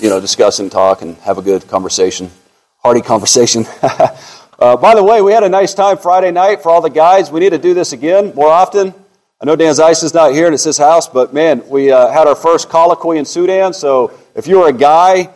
[0.00, 2.30] you know, discuss and talk and have a good conversation,
[2.78, 3.66] hearty conversation.
[3.82, 7.30] uh, by the way, we had a nice time Friday night for all the guys.
[7.30, 8.94] We need to do this again more often.
[9.40, 12.10] I know Dan Zeiss is not here and it's his house, but man, we uh,
[12.10, 13.72] had our first colloquy in Sudan.
[13.72, 15.30] So if you were a guy,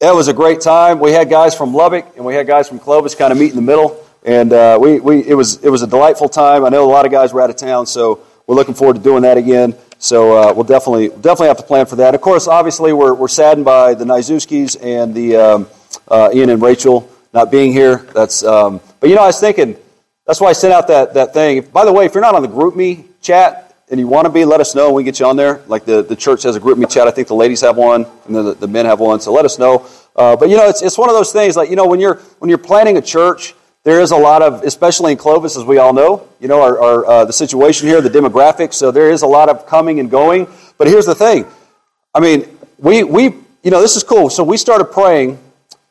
[0.00, 1.00] it was a great time.
[1.00, 3.56] We had guys from Lubbock and we had guys from Clovis kind of meet in
[3.56, 4.06] the middle.
[4.24, 6.64] And uh, we, we, it, was, it was a delightful time.
[6.64, 9.02] I know a lot of guys were out of town, so we're looking forward to
[9.02, 9.74] doing that again.
[10.00, 12.14] So uh, we'll definitely definitely have to plan for that.
[12.14, 15.68] Of course, obviously, we're, we're saddened by the Nizuskis and the um,
[16.08, 18.08] uh, Ian and Rachel not being here.
[18.14, 19.76] That's um, but you know I was thinking
[20.26, 21.60] that's why I sent out that that thing.
[21.60, 24.46] By the way, if you're not on the GroupMe chat and you want to be,
[24.46, 25.60] let us know we get you on there.
[25.66, 27.06] Like the, the church has a GroupMe chat.
[27.06, 29.20] I think the ladies have one and the, the men have one.
[29.20, 29.86] So let us know.
[30.16, 32.16] Uh, but you know, it's, it's one of those things like you know when you're
[32.38, 35.78] when you're planning a church there is a lot of, especially in Clovis, as we
[35.78, 38.74] all know, you know, our, our uh, the situation here, the demographics.
[38.74, 40.46] So there is a lot of coming and going.
[40.76, 41.46] But here's the thing.
[42.14, 42.46] I mean,
[42.78, 43.24] we, we,
[43.62, 44.28] you know, this is cool.
[44.28, 45.38] So we started praying.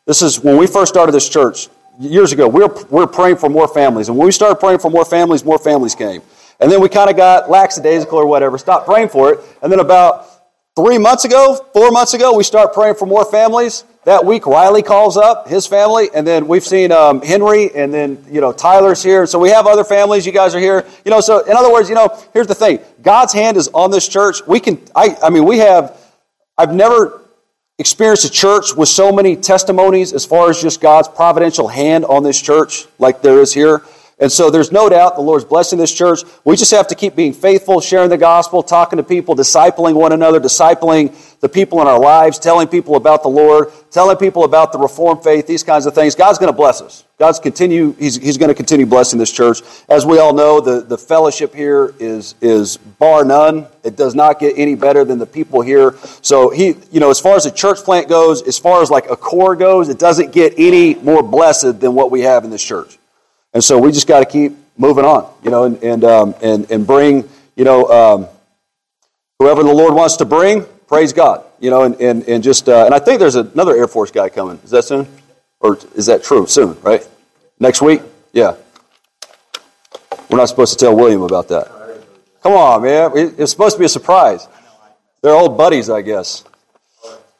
[0.05, 1.68] This is when we first started this church
[1.99, 2.48] years ago.
[2.48, 4.07] We were, we were praying for more families.
[4.07, 6.21] And when we started praying for more families, more families came.
[6.59, 9.40] And then we kind of got lackadaisical or whatever, stopped praying for it.
[9.62, 10.27] And then about
[10.76, 13.84] three months ago, four months ago, we started praying for more families.
[14.10, 18.18] That week, Riley calls up his family, and then we've seen um, Henry, and then
[18.32, 19.27] you know Tyler's here.
[19.27, 20.26] So we have other families.
[20.26, 20.84] You guys are here.
[21.05, 23.91] You know, so in other words, you know, here's the thing: God's hand is on
[23.91, 24.37] this church.
[24.48, 24.82] We can.
[24.96, 25.15] I.
[25.21, 25.96] I mean, we have.
[26.57, 27.21] I've never
[27.77, 32.24] experienced a church with so many testimonies as far as just God's providential hand on
[32.24, 33.84] this church, like there is here.
[34.18, 36.24] And so there's no doubt the Lord's blessing this church.
[36.43, 40.12] We just have to keep being faithful, sharing the gospel, talking to people, discipling one
[40.12, 44.71] another, discipling the people in our lives, telling people about the Lord, telling people about
[44.71, 46.15] the Reformed faith, these kinds of things.
[46.15, 47.05] God's going to bless us.
[47.18, 49.62] God's continue, he's, he's going to continue blessing this church.
[49.87, 53.68] As we all know, the, the fellowship here is, is bar none.
[53.84, 55.96] It does not get any better than the people here.
[56.21, 59.09] So he, you know, as far as a church plant goes, as far as like
[59.09, 62.63] a core goes, it doesn't get any more blessed than what we have in this
[62.63, 62.98] church.
[63.53, 66.69] And so we just got to keep moving on, you know, and, and, um, and,
[66.72, 68.28] and bring, you know, um,
[69.40, 72.86] whoever the Lord wants to bring, praise God, you know, and, and, and just, uh,
[72.86, 74.60] and I think there's another Air Force guy coming.
[74.64, 75.08] Is that soon?
[75.60, 76.48] Or is that true?
[76.48, 77.08] Soon, right?
[77.60, 78.02] Next week?
[78.34, 78.56] Yeah.
[80.30, 81.72] We're not supposed to tell William about that.
[82.42, 83.12] Come on, man.
[83.16, 84.48] It's supposed to be a surprise.
[85.22, 86.44] They're old buddies, I guess.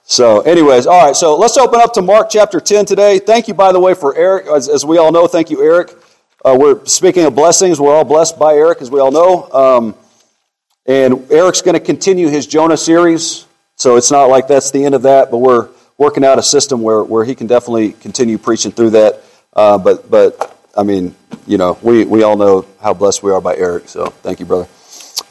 [0.04, 3.18] So, anyways, all right, so let's open up to Mark chapter 10 today.
[3.18, 4.46] Thank you, by the way, for Eric.
[4.48, 5.92] As, as we all know, thank you, Eric.
[6.46, 7.80] Uh, we're speaking of blessings.
[7.80, 9.52] We're all blessed by Eric, as we all know.
[9.52, 9.96] Um,
[10.90, 13.46] and Eric's going to continue his Jonah series.
[13.76, 15.70] So it's not like that's the end of that, but we're
[16.00, 19.22] working out a system where, where he can definitely continue preaching through that.
[19.54, 23.40] Uh, but, but, I mean, you know, we, we all know how blessed we are
[23.40, 23.88] by Eric.
[23.88, 24.68] So thank you, brother.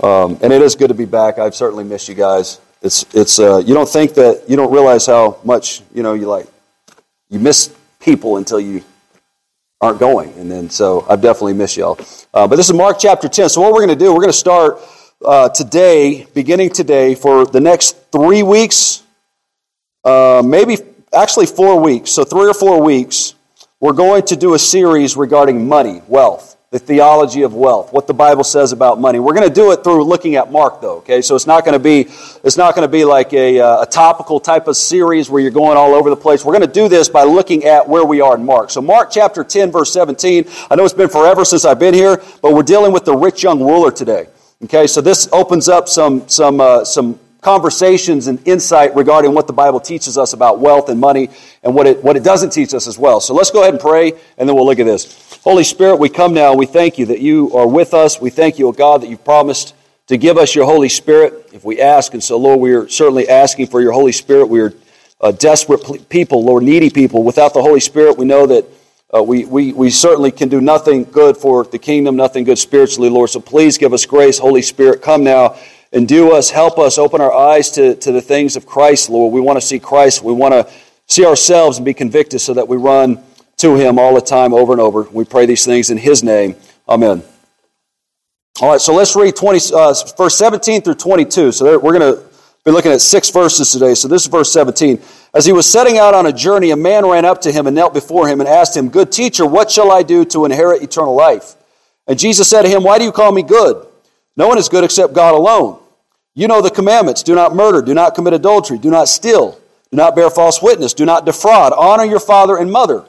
[0.01, 1.41] Um, and it is good to be back.
[1.41, 2.61] I've certainly missed you guys.
[2.81, 6.27] It's, it's, uh, you don't think that, you don't realize how much, you know, you
[6.27, 6.47] like,
[7.31, 8.85] you miss people until you
[9.81, 10.33] aren't going.
[10.35, 11.99] And then, so I've definitely missed y'all.
[12.33, 13.49] Uh, but this is Mark chapter 10.
[13.49, 14.81] So what we're going to do, we're going to start
[15.25, 19.03] uh, today, beginning today, for the next three weeks,
[20.05, 20.79] uh, maybe
[21.13, 23.35] actually four weeks, so three or four weeks,
[23.81, 28.13] we're going to do a series regarding money, wealth the theology of wealth, what the
[28.13, 29.19] Bible says about money.
[29.19, 30.99] We're going to do it through looking at Mark, though.
[30.99, 32.01] Okay, so it's not going to be
[32.45, 35.51] it's not going to be like a, uh, a topical type of series where you're
[35.51, 36.45] going all over the place.
[36.45, 38.69] We're going to do this by looking at where we are in Mark.
[38.69, 40.45] So Mark chapter 10, verse 17.
[40.71, 43.43] I know it's been forever since I've been here, but we're dealing with the rich
[43.43, 44.27] young ruler today.
[44.65, 49.53] Okay, so this opens up some some uh, some conversations and insight regarding what the
[49.53, 51.31] Bible teaches us about wealth and money
[51.63, 53.21] and what it, what it doesn't teach us as well.
[53.21, 55.39] So let's go ahead and pray, and then we'll look at this.
[55.45, 56.55] Holy Spirit, we come now.
[56.55, 58.21] We thank you that you are with us.
[58.21, 59.75] We thank you, O God, that you've promised
[60.09, 62.13] to give us your Holy Spirit if we ask.
[62.13, 64.47] And so, Lord, we are certainly asking for your Holy Spirit.
[64.47, 64.75] We are
[65.21, 67.23] uh, desperate people, Lord, needy people.
[67.23, 68.67] Without the Holy Spirit, we know that
[69.15, 73.09] uh, we, we, we certainly can do nothing good for the kingdom, nothing good spiritually,
[73.09, 73.31] Lord.
[73.31, 75.01] So please give us grace, Holy Spirit.
[75.01, 75.57] Come now
[75.93, 79.33] and do us, help us, open our eyes to, to the things of Christ, Lord.
[79.33, 80.23] We want to see Christ.
[80.23, 80.71] We want to
[81.07, 83.23] see ourselves and be convicted so that we run
[83.59, 85.03] to Him all the time, over and over.
[85.03, 86.55] We pray these things in His name.
[86.87, 87.23] Amen.
[88.61, 91.53] All right, so let's read 20, uh, verse 17 through 22.
[91.53, 92.28] So there, we're going to
[92.65, 93.95] be looking at six verses today.
[93.95, 95.01] So this is verse 17.
[95.35, 97.77] As he was setting out on a journey, a man ran up to him and
[97.77, 101.15] knelt before him and asked him, Good teacher, what shall I do to inherit eternal
[101.15, 101.55] life?
[102.07, 103.87] And Jesus said to him, Why do you call me good?
[104.37, 105.79] No one is good except God alone.
[106.35, 109.59] You know the commandments do not murder, do not commit adultery, do not steal,
[109.91, 113.05] do not bear false witness, do not defraud, honor your father and mother.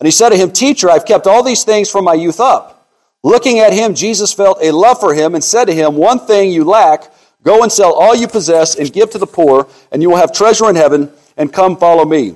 [0.00, 2.86] And he said to him, Teacher, I've kept all these things from my youth up.
[3.24, 6.52] Looking at him, Jesus felt a love for him and said to him, One thing
[6.52, 7.12] you lack,
[7.48, 10.32] go and sell all you possess and give to the poor, and you will have
[10.32, 12.34] treasure in heaven, and come follow me.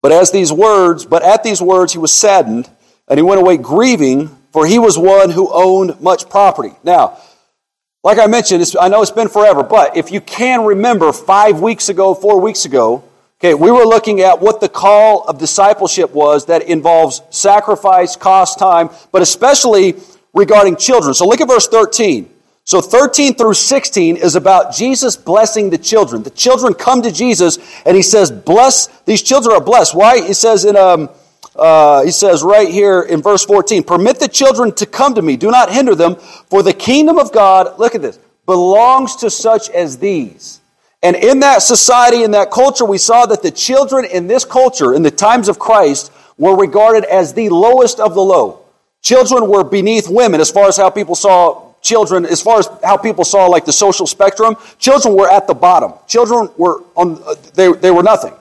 [0.00, 2.70] But as these words, but at these words he was saddened,
[3.06, 6.74] and he went away grieving, for he was one who owned much property.
[6.82, 7.18] Now,
[8.02, 11.90] like I mentioned, I know it's been forever, but if you can remember five weeks
[11.90, 13.04] ago, four weeks ago,
[13.38, 18.58] okay, we were looking at what the call of discipleship was that involves sacrifice, cost,
[18.58, 19.96] time, but especially
[20.32, 21.12] regarding children.
[21.12, 22.37] So look at verse 13.
[22.68, 26.22] So 13 through 16 is about Jesus blessing the children.
[26.22, 29.94] The children come to Jesus and he says, bless, these children are blessed.
[29.94, 30.20] Why?
[30.20, 31.08] He says in, um,
[31.56, 35.38] uh, he says right here in verse 14, permit the children to come to me.
[35.38, 39.70] Do not hinder them for the kingdom of God, look at this, belongs to such
[39.70, 40.60] as these.
[41.02, 44.92] And in that society, in that culture, we saw that the children in this culture,
[44.92, 48.60] in the times of Christ, were regarded as the lowest of the low.
[49.00, 52.96] Children were beneath women as far as how people saw children, as far as how
[52.96, 55.94] people saw like the social spectrum, children were at the bottom.
[56.06, 58.34] Children were on, uh, they, they were nothing.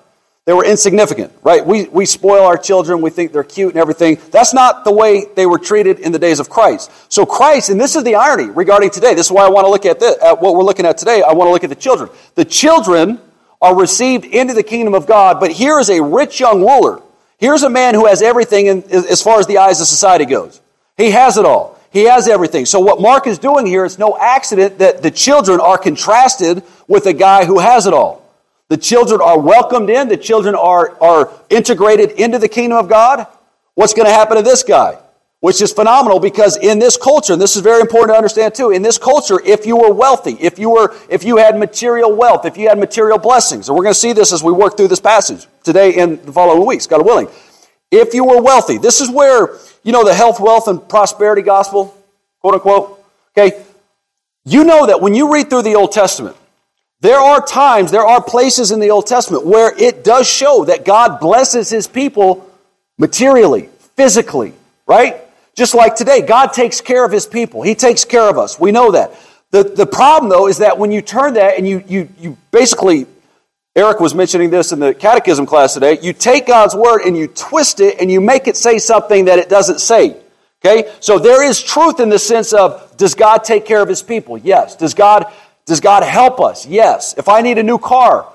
[0.46, 1.66] They were insignificant, right?
[1.66, 4.18] We, we spoil our children, we think they're cute and everything.
[4.32, 6.90] That's not the way they were treated in the days of Christ.
[7.10, 9.72] So Christ, and this is the irony regarding today, this is why I want to
[9.72, 11.22] look at, this, at what we're looking at today.
[11.22, 12.10] I want to look at the children.
[12.36, 13.20] The children
[13.62, 17.02] are received into the kingdom of God, but here is a rich young ruler.
[17.40, 20.62] Here's a man who has everything in, as far as the eyes of society goes.
[20.96, 21.77] He has it all.
[21.92, 22.66] He has everything.
[22.66, 27.06] So what Mark is doing here, it's no accident that the children are contrasted with
[27.06, 28.24] a guy who has it all.
[28.70, 30.10] The children are welcomed in.
[30.10, 33.26] The children are, are integrated into the kingdom of God.
[33.76, 34.98] What's going to happen to this guy?
[35.40, 38.72] Which is phenomenal because in this culture, and this is very important to understand too,
[38.72, 42.46] in this culture, if you were wealthy, if you were, if you had material wealth,
[42.46, 44.88] if you had material blessings, and we're going to see this as we work through
[44.88, 47.28] this passage today and the following weeks, God willing.
[47.92, 51.98] If you were wealthy, this is where you know the health, wealth, and prosperity gospel,
[52.42, 53.06] quote unquote?
[53.38, 53.64] Okay.
[54.46, 56.36] You know that when you read through the Old Testament,
[57.02, 60.84] there are times, there are places in the Old Testament where it does show that
[60.84, 62.50] God blesses his people
[62.98, 64.54] materially, physically,
[64.88, 65.22] right?
[65.56, 67.62] Just like today, God takes care of his people.
[67.62, 68.60] He takes care of us.
[68.60, 69.14] We know that.
[69.52, 73.06] The, the problem, though, is that when you turn that and you, you, you basically
[73.78, 76.00] Eric was mentioning this in the catechism class today.
[76.02, 79.38] You take God's word and you twist it and you make it say something that
[79.38, 80.18] it doesn't say.
[80.66, 80.92] Okay?
[81.00, 84.36] So there is truth in the sense of does God take care of his people?
[84.40, 84.76] Yes.
[84.76, 85.32] Does God
[85.68, 86.66] does God help us?
[86.66, 87.14] Yes.
[87.20, 88.28] If I need a new car,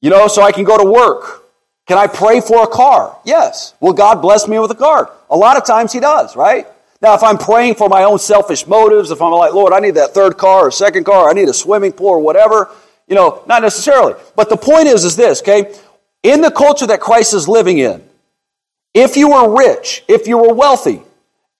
[0.00, 1.44] you know, so I can go to work,
[1.86, 3.18] can I pray for a car?
[3.26, 3.74] Yes.
[3.78, 5.10] Will God bless me with a car?
[5.28, 6.66] A lot of times he does, right?
[7.02, 9.96] Now, if I'm praying for my own selfish motives, if I'm like, Lord, I need
[9.96, 12.70] that third car or second car, I need a swimming pool or whatever,
[13.12, 14.14] you know, not necessarily.
[14.34, 15.74] But the point is, is this, okay?
[16.22, 18.02] In the culture that Christ is living in,
[18.94, 21.02] if you were rich, if you were wealthy,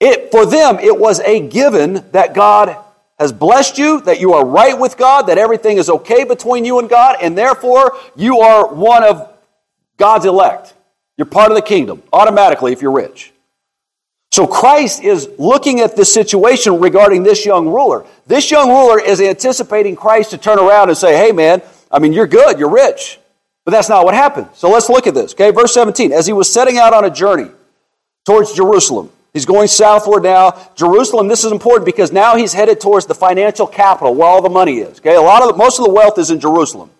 [0.00, 2.75] it, for them, it was a given that God
[3.19, 6.78] has blessed you, that you are right with God, that everything is okay between you
[6.78, 9.31] and God, and therefore you are one of
[9.98, 10.72] God's elect.
[11.19, 13.31] You're part of the kingdom automatically if you're rich.
[14.32, 18.06] So Christ is looking at this situation regarding this young ruler.
[18.26, 22.14] This young ruler is anticipating Christ to turn around and say, hey man, I mean,
[22.14, 23.19] you're good, you're rich.
[23.67, 24.49] But that's not what happened.
[24.55, 25.34] So let's look at this.
[25.34, 26.12] Okay, verse 17.
[26.12, 27.50] As he was setting out on a journey
[28.25, 30.58] towards Jerusalem, he's going southward now.
[30.76, 34.49] Jerusalem, this is important because now he's headed towards the financial capital where all the
[34.49, 34.99] money is.
[34.99, 36.90] Okay, a lot of the, most of the wealth is in Jerusalem.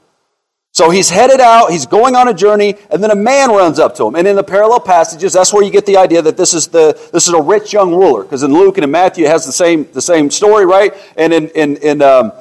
[0.75, 3.95] So he's headed out, he's going on a journey, and then a man runs up
[3.97, 4.15] to him.
[4.15, 6.99] And in the parallel passages, that's where you get the idea that this is the
[7.13, 8.23] this is a rich young ruler.
[8.23, 10.95] Because in Luke and in Matthew, it has the same the same story, right?
[11.17, 12.33] And in in, in um,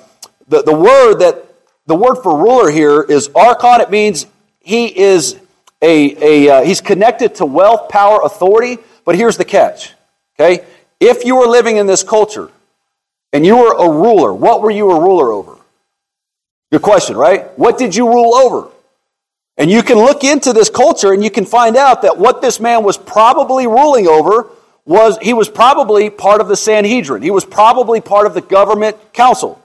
[0.47, 1.43] the the word that
[1.87, 3.81] the word for ruler here is archon.
[3.81, 4.27] It means
[4.61, 5.37] he is
[5.81, 8.77] a, a uh, he's connected to wealth, power, authority.
[9.03, 9.91] But here's the catch.
[10.39, 10.63] Okay,
[11.01, 12.49] if you were living in this culture
[13.33, 15.57] and you were a ruler, what were you a ruler over?
[16.71, 17.57] Good question, right?
[17.59, 18.69] What did you rule over?
[19.57, 22.59] And you can look into this culture and you can find out that what this
[22.59, 24.47] man was probably ruling over
[24.85, 27.21] was he was probably part of the Sanhedrin.
[27.21, 29.61] He was probably part of the government council.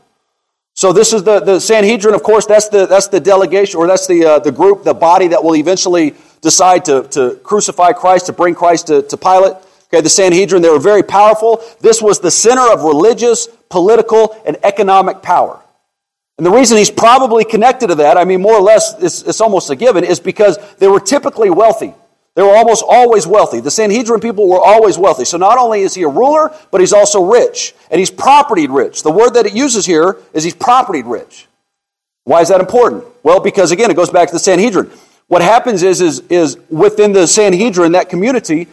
[0.74, 4.06] So this is the, the Sanhedrin, of course, that's the, that's the delegation, or that's
[4.06, 8.34] the, uh, the group, the body that will eventually decide to, to crucify Christ, to
[8.34, 9.54] bring Christ to, to Pilate.
[9.88, 11.62] Okay, the Sanhedrin, they were very powerful.
[11.80, 15.62] This was the center of religious, political, and economic power.
[16.38, 19.40] And the reason he's probably connected to that, I mean, more or less, it's, it's,
[19.40, 21.94] almost a given, is because they were typically wealthy.
[22.34, 23.60] They were almost always wealthy.
[23.60, 25.24] The Sanhedrin people were always wealthy.
[25.24, 27.74] So not only is he a ruler, but he's also rich.
[27.90, 29.02] And he's propertied rich.
[29.02, 31.46] The word that it uses here is he's propertied rich.
[32.24, 33.04] Why is that important?
[33.22, 34.90] Well, because again, it goes back to the Sanhedrin.
[35.28, 38.68] What happens is, is, is within the Sanhedrin, that community,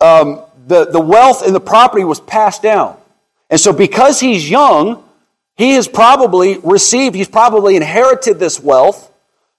[0.00, 2.96] um, the, the wealth and the property was passed down.
[3.50, 5.04] And so because he's young,
[5.56, 9.10] he has probably received, he's probably inherited this wealth.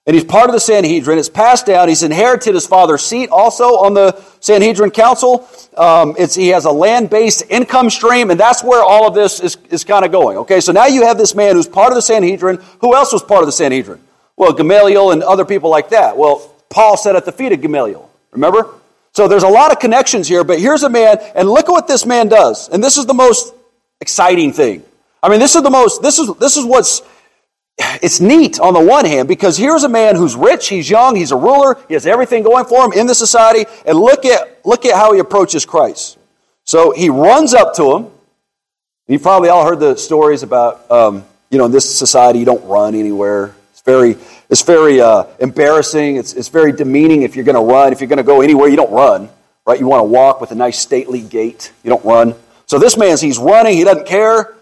[0.06, 1.18] and he's part of the Sanhedrin.
[1.18, 1.88] It's passed down.
[1.88, 5.48] He's inherited his father's seat also on the Sanhedrin Council.
[5.76, 9.56] Um, he has a land based income stream, and that's where all of this is,
[9.70, 10.38] is kind of going.
[10.38, 12.60] Okay, so now you have this man who's part of the Sanhedrin.
[12.80, 14.00] Who else was part of the Sanhedrin?
[14.36, 16.16] Well, Gamaliel and other people like that.
[16.16, 18.08] Well, Paul sat at the feet of Gamaliel.
[18.30, 18.74] Remember?
[19.12, 21.88] So there's a lot of connections here, but here's a man, and look at what
[21.88, 22.68] this man does.
[22.68, 23.54] And this is the most
[24.00, 24.84] exciting thing.
[25.26, 27.02] I mean, this is the most, this is, this is what's
[27.78, 31.32] it's neat on the one hand because here's a man who's rich, he's young, he's
[31.32, 34.86] a ruler, he has everything going for him in the society, and look at look
[34.86, 36.16] at how he approaches Christ.
[36.62, 38.06] So he runs up to him.
[39.08, 42.64] You've probably all heard the stories about um, you know in this society you don't
[42.64, 43.54] run anywhere.
[43.72, 44.16] It's very
[44.48, 46.16] it's very uh, embarrassing.
[46.16, 47.92] It's it's very demeaning if you're going to run.
[47.92, 49.28] If you're going to go anywhere, you don't run,
[49.66, 49.78] right?
[49.78, 51.72] You want to walk with a nice stately gait.
[51.82, 52.36] You don't run.
[52.66, 53.76] So this man's he's running.
[53.76, 54.56] He doesn't care.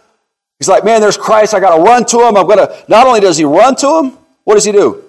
[0.59, 1.55] He's like, man, there's Christ.
[1.55, 2.37] I got to run to him.
[2.37, 5.03] I'm going to, not only does he run to him, what does he do?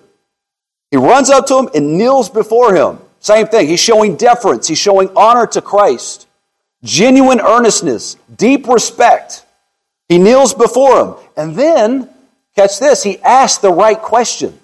[0.91, 2.99] He runs up to him and kneels before him.
[3.19, 3.67] Same thing.
[3.67, 4.67] He's showing deference.
[4.67, 6.27] He's showing honor to Christ.
[6.83, 9.45] Genuine earnestness, deep respect.
[10.07, 11.15] He kneels before him.
[11.35, 12.09] And then,
[12.55, 14.59] catch this, he asks the right question.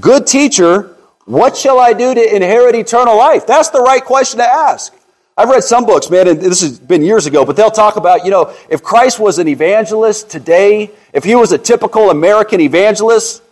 [0.00, 3.46] Good teacher, what shall I do to inherit eternal life?
[3.46, 4.95] That's the right question to ask.
[5.38, 8.24] I've read some books, man, and this has been years ago, but they'll talk about,
[8.24, 13.42] you know, if Christ was an evangelist today, if he was a typical American evangelist,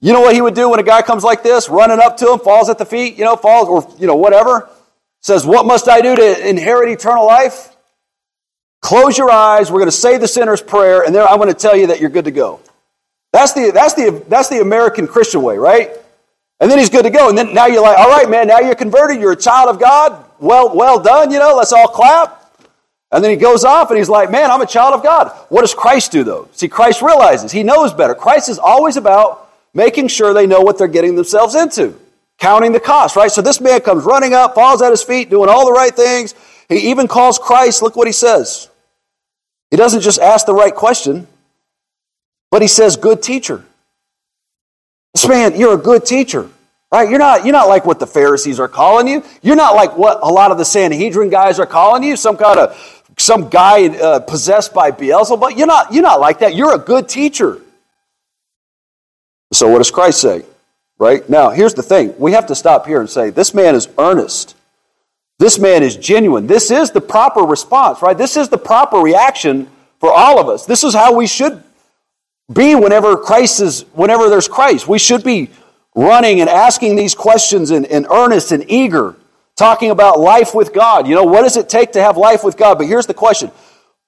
[0.00, 2.32] you know what he would do when a guy comes like this, running up to
[2.32, 4.70] him, falls at the feet, you know, falls, or, you know, whatever,
[5.20, 7.74] says, What must I do to inherit eternal life?
[8.80, 11.54] Close your eyes, we're going to say the sinner's prayer, and then I'm going to
[11.54, 12.60] tell you that you're good to go.
[13.32, 15.90] That's the, that's the, that's the American Christian way, right?
[16.60, 17.28] And then he's good to go.
[17.28, 19.20] And then now you're like, all right, man, now you're converted.
[19.20, 20.24] You're a child of God.
[20.42, 22.40] Well, well done, you know, let's all clap.
[23.12, 25.28] And then he goes off and he's like, man, I'm a child of God.
[25.50, 26.48] What does Christ do though?
[26.50, 28.14] See, Christ realizes he knows better.
[28.14, 31.94] Christ is always about making sure they know what they're getting themselves into,
[32.38, 33.30] counting the cost, right?
[33.30, 36.34] So this man comes running up, falls at his feet, doing all the right things.
[36.68, 37.80] He even calls Christ.
[37.80, 38.68] Look what he says.
[39.70, 41.28] He doesn't just ask the right question,
[42.50, 43.64] but he says, good teacher.
[45.14, 46.50] This man, you're a good teacher.
[46.92, 47.08] Right?
[47.08, 49.24] You're not, you're not like what the Pharisees are calling you.
[49.40, 52.58] You're not like what a lot of the Sanhedrin guys are calling you, some kind
[52.58, 55.52] of some guy uh, possessed by Beelzebub.
[55.56, 56.54] You're not, you're not like that.
[56.54, 57.60] You're a good teacher.
[59.54, 60.44] So what does Christ say?
[60.98, 61.26] Right?
[61.28, 62.14] Now, here's the thing.
[62.18, 64.54] We have to stop here and say, this man is earnest.
[65.38, 66.46] This man is genuine.
[66.46, 68.16] This is the proper response, right?
[68.16, 69.68] This is the proper reaction
[69.98, 70.66] for all of us.
[70.66, 71.62] This is how we should
[72.52, 74.86] be whenever Christ is, whenever there's Christ.
[74.86, 75.50] We should be
[75.94, 79.16] running and asking these questions in, and earnest and eager,
[79.56, 81.06] talking about life with God.
[81.06, 82.78] You know, what does it take to have life with God?
[82.78, 83.50] But here's the question.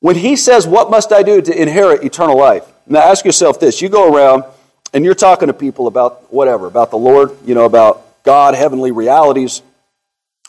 [0.00, 2.64] When he says, What must I do to inherit eternal life?
[2.86, 3.80] Now ask yourself this.
[3.80, 4.44] You go around
[4.92, 8.92] and you're talking to people about whatever, about the Lord, you know, about God, heavenly
[8.92, 9.62] realities,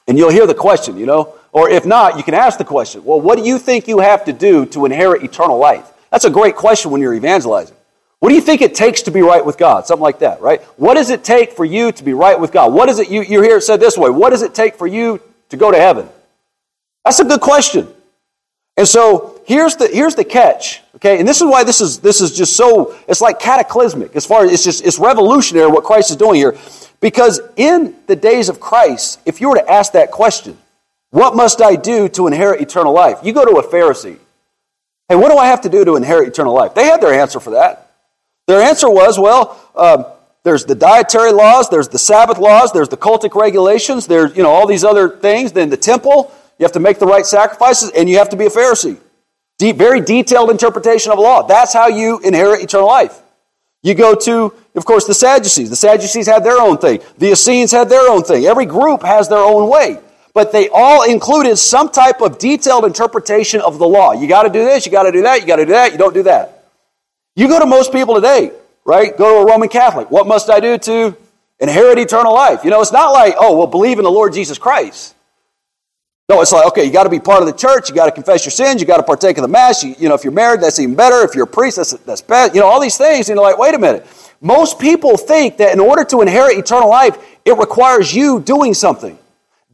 [0.08, 3.04] and you'll hear the question, you know, or if not, you can ask the question,
[3.04, 5.89] Well, what do you think you have to do to inherit eternal life?
[6.12, 7.75] That's a great question when you're evangelizing.
[8.19, 9.86] What do you think it takes to be right with God?
[9.86, 10.62] Something like that, right?
[10.77, 12.74] What does it take for you to be right with God?
[12.74, 14.88] What is it, you, you hear it said this way, what does it take for
[14.88, 16.10] you to go to heaven?
[17.03, 17.88] That's a good question.
[18.77, 21.19] And so here's the, here's the catch, okay?
[21.19, 24.43] And this is why this is, this is just so, it's like cataclysmic as far
[24.45, 26.57] as it's just, it's revolutionary what Christ is doing here.
[27.00, 30.57] Because in the days of Christ, if you were to ask that question,
[31.12, 33.19] what must I do to inherit eternal life?
[33.24, 34.17] You go to a Pharisee.
[35.07, 36.74] Hey, what do I have to do to inherit eternal life?
[36.74, 37.85] They had their answer for that.
[38.48, 40.06] Their answer was, well, um,
[40.44, 44.52] there's the dietary laws, there's the Sabbath laws, there's the cultic regulations, there's you know
[44.52, 45.52] all these other things.
[45.52, 48.46] Then the temple, you have to make the right sacrifices, and you have to be
[48.46, 49.00] a Pharisee.
[49.60, 51.48] Very detailed interpretation of law.
[51.48, 53.22] That's how you inherit eternal life.
[53.82, 55.70] You go to, of course, the Sadducees.
[55.70, 57.02] The Sadducees had their own thing.
[57.18, 58.46] The Essenes had their own thing.
[58.46, 60.00] Every group has their own way.
[60.34, 64.12] But they all included some type of detailed interpretation of the law.
[64.12, 65.92] You got to do this, you got to do that, you got to do that,
[65.92, 66.54] you don't do that.
[67.36, 68.51] You go to most people today,
[68.86, 69.15] right?
[69.18, 70.10] Go to a Roman Catholic.
[70.10, 71.18] What must I do to
[71.60, 72.63] inherit eternal life?
[72.63, 75.15] You know, it's not like, oh, well, believe in the Lord Jesus Christ.
[76.27, 77.89] No, it's like, okay, you got to be part of the church.
[77.89, 78.82] You got to confess your sins.
[78.82, 79.84] You got to partake of the Mass.
[79.84, 81.22] You, you, know, if you're married, that's even better.
[81.24, 82.56] If you're a priest, that's, that's bad.
[82.56, 83.30] You know, all these things.
[83.30, 84.08] And you're like, wait a minute.
[84.42, 89.20] Most people think that in order to inherit eternal life, it requires you doing something.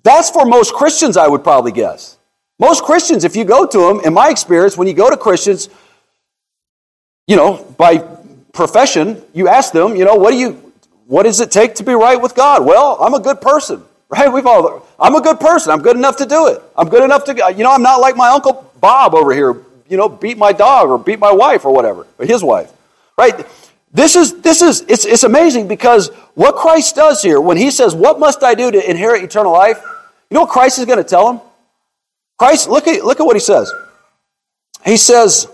[0.03, 2.17] That's for most Christians, I would probably guess.
[2.59, 5.69] Most Christians, if you go to them, in my experience, when you go to Christians,
[7.27, 7.99] you know, by
[8.53, 10.73] profession, you ask them, you know, what do you,
[11.07, 12.65] what does it take to be right with God?
[12.65, 14.31] Well, I'm a good person, right?
[14.31, 15.71] We've all, I'm a good person.
[15.71, 16.61] I'm good enough to do it.
[16.75, 19.55] I'm good enough to, you know, I'm not like my uncle Bob over here,
[19.87, 22.71] you know, beat my dog or beat my wife or whatever, or his wife,
[23.17, 23.45] right?
[23.93, 27.93] this is, this is, it's, it's amazing because what Christ does here, when he says,
[27.93, 29.81] What must I do to inherit eternal life?
[30.29, 31.41] You know what Christ is going to tell him?
[32.39, 33.71] Christ, look at, look at what he says.
[34.85, 35.47] He says,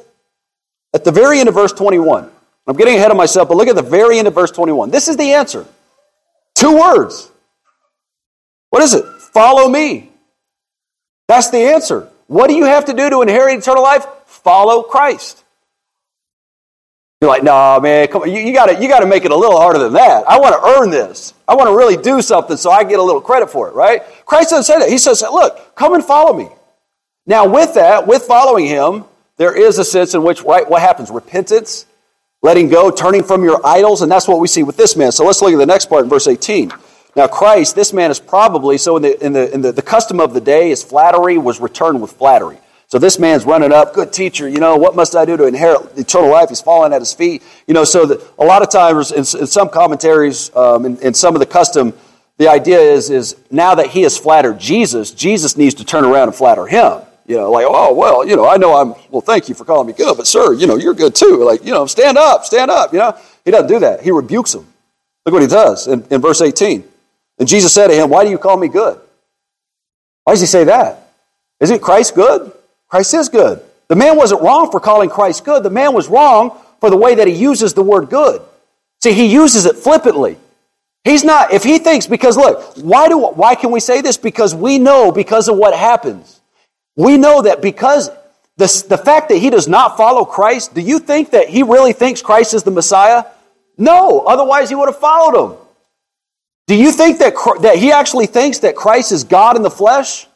[0.98, 2.28] at the very end of verse 21,
[2.66, 4.90] I'm getting ahead of myself, but look at the very end of verse 21.
[4.90, 5.68] This is the answer.
[6.56, 7.30] Two words.
[8.72, 9.06] What is it?
[9.32, 10.10] Follow me.
[11.28, 12.10] That's the answer.
[12.26, 14.08] What do you have to do to inherit eternal life?
[14.26, 15.44] Follow Christ.
[17.22, 18.32] You're like, nah, man, come on.
[18.32, 20.28] You, you got you to make it a little harder than that.
[20.28, 21.36] I want to earn this.
[21.48, 24.02] I want to really do something so I get a little credit for it, right?
[24.26, 24.90] Christ doesn't say that.
[24.90, 26.50] He says, look, come and follow me.
[27.28, 29.06] Now, with that, with following him,
[29.38, 31.10] there is a sense in which, right, what happens?
[31.10, 31.86] Repentance,
[32.42, 35.12] letting go, turning from your idols, and that's what we see with this man.
[35.12, 36.72] So let's look at the next part in verse 18.
[37.16, 40.20] Now, Christ, this man is probably, so in the, in the, in the, the custom
[40.20, 42.60] of the day is flattery was returned with flattery.
[42.90, 45.98] So this man's running up, good teacher, you know, what must I do to inherit
[45.98, 46.50] eternal life?
[46.50, 47.44] He's falling at his feet.
[47.68, 51.40] You know, so a lot of times in, in some commentaries, um, in some of
[51.40, 51.94] the custom,
[52.38, 56.30] the idea is, is now that he has flattered Jesus, Jesus needs to turn around
[56.30, 57.02] and flatter him.
[57.28, 59.86] You know, like, oh, well, you know, I know I'm, well, thank you for calling
[59.86, 61.44] me good, but sir, you know, you're good too.
[61.44, 63.18] Like, you know, stand up, stand up, you know.
[63.44, 64.02] He doesn't do that.
[64.02, 64.66] He rebukes him.
[65.26, 66.86] Look what he does in, in verse 18.
[67.38, 69.00] And Jesus said to him, Why do you call me good?
[70.24, 71.10] Why does he say that?
[71.60, 72.52] Isn't Christ good?
[72.88, 73.62] Christ is good.
[73.90, 75.64] The man wasn't wrong for calling Christ good.
[75.64, 78.42] The man was wrong for the way that he uses the word good.
[79.02, 80.38] See, he uses it flippantly.
[81.04, 84.18] He's not, if he thinks, because look, why, do, why can we say this?
[84.18, 86.37] Because we know, because of what happens.
[86.98, 88.10] We know that because
[88.58, 91.94] the, the fact that he does not follow Christ, do you think that he really
[91.94, 93.24] thinks Christ is the Messiah?
[93.78, 95.58] No, otherwise he would have followed him.
[96.66, 100.28] Do you think that, that he actually thinks that Christ is God in the flesh?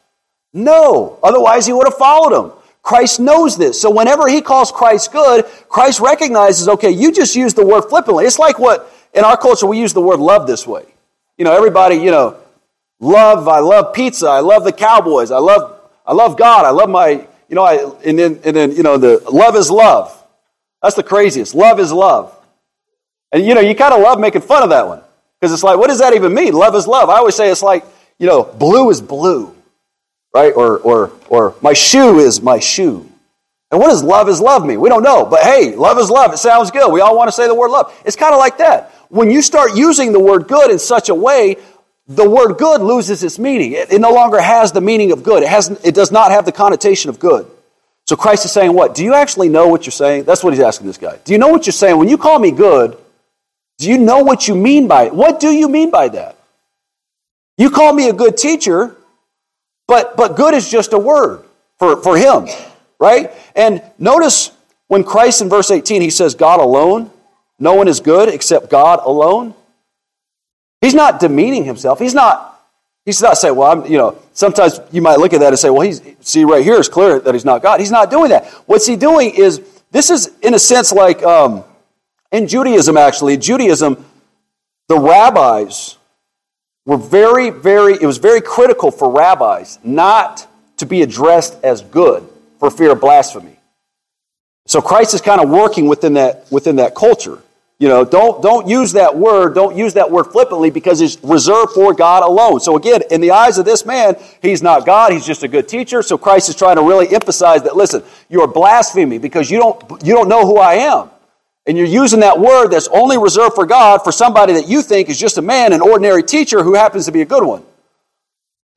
[0.54, 2.52] No, otherwise he would have followed him.
[2.82, 3.80] Christ knows this.
[3.80, 8.24] So whenever he calls Christ good, Christ recognizes, okay, you just use the word flippantly.
[8.24, 10.84] It's like what in our culture we use the word love this way.
[11.38, 12.36] You know, everybody, you know,
[13.00, 15.78] love, I love pizza, I love the Cowboys, I love,
[16.12, 18.98] I love God, I love my, you know, I, and then, and then, you know,
[18.98, 20.16] the love is love.
[20.82, 21.54] That's the craziest.
[21.54, 22.36] Love is love.
[23.32, 25.00] And, you know, you kind of love making fun of that one.
[25.40, 26.52] Because it's like, what does that even mean?
[26.52, 27.08] Love is love.
[27.08, 27.84] I always say it's like,
[28.18, 29.54] you know, blue is blue
[30.34, 30.52] right?
[30.54, 33.08] Or, or, or my shoe is my shoe.
[33.70, 34.80] And what does love is love mean?
[34.80, 35.24] We don't know.
[35.24, 36.32] But hey, love is love.
[36.32, 36.92] It sounds good.
[36.92, 37.94] We all want to say the word love.
[38.04, 38.92] It's kind of like that.
[39.08, 41.56] When you start using the word good in such a way,
[42.06, 43.72] the word good loses its meaning.
[43.72, 45.42] It, it no longer has the meaning of good.
[45.42, 47.46] It, has, it does not have the connotation of good.
[48.06, 48.94] So Christ is saying, What?
[48.94, 50.24] Do you actually know what you're saying?
[50.24, 51.18] That's what he's asking this guy.
[51.24, 51.96] Do you know what you're saying?
[51.96, 52.98] When you call me good,
[53.78, 55.14] do you know what you mean by it?
[55.14, 56.36] What do you mean by that?
[57.58, 58.96] You call me a good teacher,
[59.86, 61.44] but, but good is just a word
[61.78, 62.46] for, for him,
[62.98, 63.30] right?
[63.54, 64.50] And notice
[64.88, 67.10] when Christ in verse 18, he says, God alone,
[67.58, 69.54] no one is good except God alone.
[70.82, 71.98] He's not demeaning himself.
[71.98, 72.60] He's not,
[73.06, 75.70] he's not saying, well, I'm, you know, sometimes you might look at that and say,
[75.70, 77.80] well, he's, see right here is clear that he's not God.
[77.80, 78.46] He's not doing that.
[78.66, 81.64] What's he doing is, this is in a sense like um,
[82.32, 83.36] in Judaism, actually.
[83.36, 84.04] Judaism,
[84.88, 85.96] the rabbis
[86.84, 92.28] were very, very, it was very critical for rabbis not to be addressed as good
[92.58, 93.56] for fear of blasphemy.
[94.66, 97.38] So Christ is kind of working within that, within that culture.
[97.82, 101.72] You know, don't, don't use that word, don't use that word flippantly because it's reserved
[101.72, 102.60] for God alone.
[102.60, 105.66] So again, in the eyes of this man, he's not God, he's just a good
[105.66, 106.00] teacher.
[106.00, 110.14] So Christ is trying to really emphasize that, listen, you're blaspheming because you don't, you
[110.14, 111.10] don't know who I am.
[111.66, 115.08] And you're using that word that's only reserved for God for somebody that you think
[115.08, 117.64] is just a man, an ordinary teacher who happens to be a good one.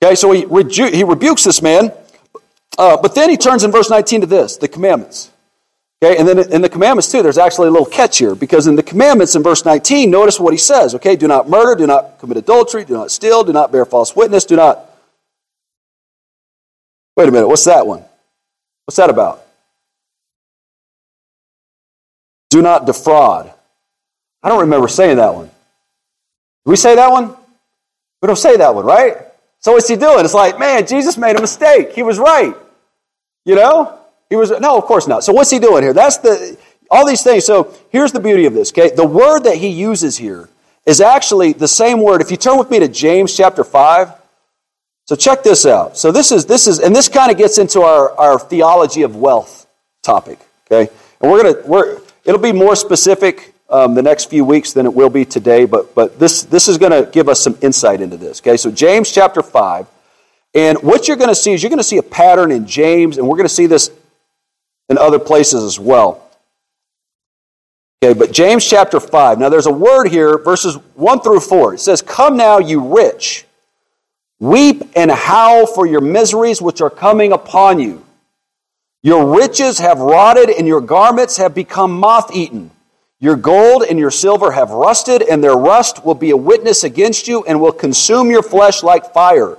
[0.03, 1.91] Okay, so he, rebu- he rebukes this man,
[2.79, 5.29] uh, but then he turns in verse 19 to this the commandments.
[6.05, 8.75] Okay, and then in the commandments too, there's actually a little catch here because in
[8.75, 10.93] the commandments in verse 19, notice what he says.
[10.93, 14.15] Okay, do not murder, do not commit adultery, do not steal, do not bear false
[14.15, 14.87] witness, do not.
[17.17, 18.05] Wait a minute, what's that one?
[18.85, 19.43] What's that about?
[22.51, 23.51] Do not defraud.
[24.43, 25.47] I don't remember saying that one.
[25.47, 27.35] Do we say that one?
[28.21, 29.17] We don't say that one, right?
[29.59, 30.23] So what's he doing?
[30.23, 31.93] It's like, man, Jesus made a mistake.
[31.93, 32.53] He was right.
[33.43, 34.04] You know?
[34.29, 35.23] He was no, of course not.
[35.23, 35.93] So what's he doing here?
[35.93, 36.57] That's the
[36.89, 37.45] all these things.
[37.45, 38.95] So here's the beauty of this, okay?
[38.95, 40.49] The word that he uses here
[40.85, 42.21] is actually the same word.
[42.21, 44.11] If you turn with me to James chapter 5,
[45.05, 45.97] so check this out.
[45.97, 49.15] So this is this is and this kind of gets into our, our theology of
[49.15, 49.67] wealth
[50.03, 50.39] topic.
[50.65, 50.91] Okay?
[51.21, 54.93] And we're gonna we're It'll be more specific um, the next few weeks than it
[54.93, 58.17] will be today, but, but this, this is going to give us some insight into
[58.17, 58.41] this.
[58.41, 59.85] Okay, so James chapter 5.
[60.55, 63.17] And what you're going to see is you're going to see a pattern in James,
[63.17, 63.91] and we're going to see this
[64.89, 66.21] in other places as well.
[68.03, 69.39] Okay, but James chapter 5.
[69.39, 71.75] Now there's a word here, verses 1 through 4.
[71.75, 73.45] It says, Come now, you rich,
[74.39, 78.05] weep and howl for your miseries which are coming upon you.
[79.01, 82.71] Your riches have rotted, and your garments have become moth eaten.
[83.19, 87.27] Your gold and your silver have rusted, and their rust will be a witness against
[87.27, 89.57] you and will consume your flesh like fire.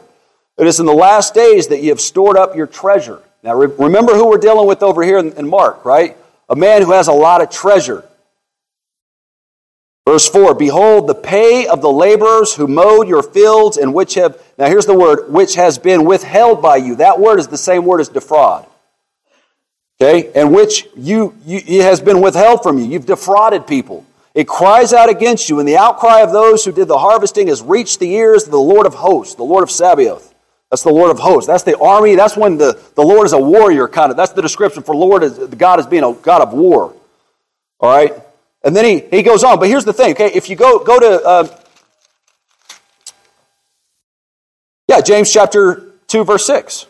[0.59, 3.23] It is in the last days that you have stored up your treasure.
[3.47, 6.17] Now, re- remember who we're dealing with over here in, in Mark, right?
[6.49, 8.05] A man who has a lot of treasure.
[10.05, 14.43] Verse 4 Behold, the pay of the laborers who mowed your fields and which have,
[14.59, 16.97] now here's the word, which has been withheld by you.
[16.97, 18.67] That word is the same word as defraud.
[20.01, 20.33] Okay?
[20.35, 22.85] And which you, you it has been withheld from you.
[22.85, 24.05] You've defrauded people.
[24.35, 27.63] It cries out against you, and the outcry of those who did the harvesting has
[27.63, 30.35] reached the ears of the Lord of hosts, the Lord of Sabaoth.
[30.71, 31.47] That's the Lord of hosts.
[31.47, 32.17] That's the army.
[32.17, 34.17] That's when the, the Lord is a warrior, kind of.
[34.17, 36.95] That's the description for Lord as God as being a God of war.
[37.79, 38.13] All right?
[38.65, 39.61] And then he, he goes on.
[39.61, 40.31] But here's the thing, okay?
[40.35, 41.61] If you go, go to, uh,
[44.89, 46.87] yeah, James chapter 2, verse 6.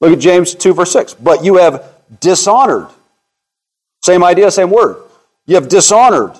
[0.00, 1.14] Look at James 2, verse 6.
[1.14, 1.88] But you have
[2.20, 2.88] dishonored.
[4.02, 5.00] Same idea, same word.
[5.46, 6.32] You have dishonored,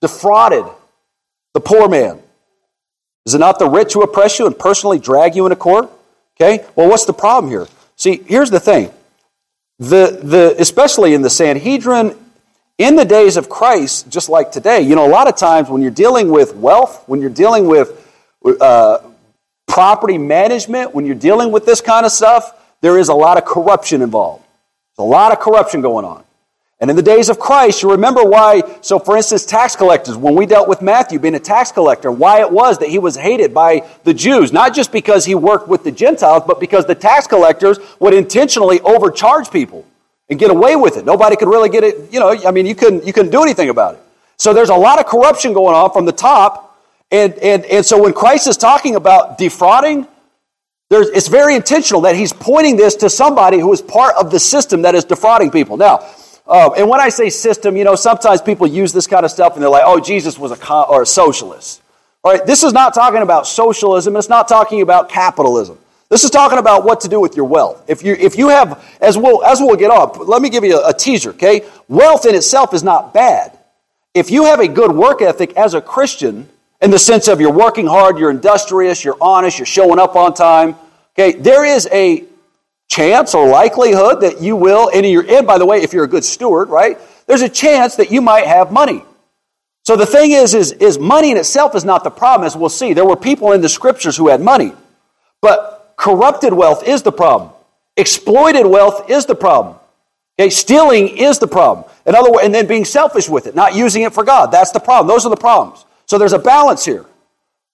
[0.00, 0.64] defrauded
[1.54, 2.20] the poor man.
[3.26, 5.90] Is it not the rich who oppress you and personally drag you into court?
[6.40, 7.66] Okay, well, what's the problem here?
[7.96, 8.90] See, here's the thing.
[9.78, 12.16] The, the, especially in the Sanhedrin,
[12.78, 15.82] in the days of Christ, just like today, you know, a lot of times when
[15.82, 18.06] you're dealing with wealth, when you're dealing with
[18.60, 18.98] uh,
[19.66, 23.44] property management, when you're dealing with this kind of stuff, there is a lot of
[23.44, 24.44] corruption involved.
[24.96, 26.24] There's a lot of corruption going on.
[26.78, 30.34] And in the days of Christ, you remember why, so for instance, tax collectors, when
[30.34, 33.54] we dealt with Matthew being a tax collector, why it was that he was hated
[33.54, 37.26] by the Jews, not just because he worked with the Gentiles, but because the tax
[37.26, 39.86] collectors would intentionally overcharge people
[40.28, 41.06] and get away with it.
[41.06, 43.70] Nobody could really get it, you know, I mean, you couldn't, you couldn't do anything
[43.70, 44.00] about it.
[44.36, 46.78] So there's a lot of corruption going on from the top.
[47.10, 50.06] And, and, and so when Christ is talking about defrauding,
[50.90, 54.38] there's, it's very intentional that he's pointing this to somebody who is part of the
[54.38, 55.76] system that is defrauding people.
[55.76, 56.06] Now,
[56.46, 59.54] uh, and when I say system, you know, sometimes people use this kind of stuff
[59.54, 61.82] and they're like, oh, Jesus was a, con- or a socialist.
[62.22, 64.16] All right, this is not talking about socialism.
[64.16, 65.78] It's not talking about capitalism.
[66.08, 67.84] This is talking about what to do with your wealth.
[67.88, 70.80] If you, if you have, as we'll, as we'll get on, let me give you
[70.80, 71.64] a, a teaser, okay?
[71.88, 73.58] Wealth in itself is not bad.
[74.14, 76.48] If you have a good work ethic as a Christian,
[76.80, 80.34] in the sense of you're working hard, you're industrious, you're honest, you're showing up on
[80.34, 80.76] time.
[81.14, 82.24] Okay, there is a
[82.88, 86.08] chance or likelihood that you will, and, you're, and by the way, if you're a
[86.08, 89.04] good steward, right, there's a chance that you might have money.
[89.84, 92.68] So the thing is, is, is money in itself is not the problem, as we'll
[92.68, 92.92] see.
[92.92, 94.72] There were people in the scriptures who had money,
[95.40, 97.52] but corrupted wealth is the problem.
[97.96, 99.76] Exploited wealth is the problem.
[100.38, 101.88] Okay, stealing is the problem.
[102.04, 104.52] In other words, and then being selfish with it, not using it for God.
[104.52, 105.06] That's the problem.
[105.06, 105.84] Those are the problems.
[106.06, 107.06] So there's a balance here.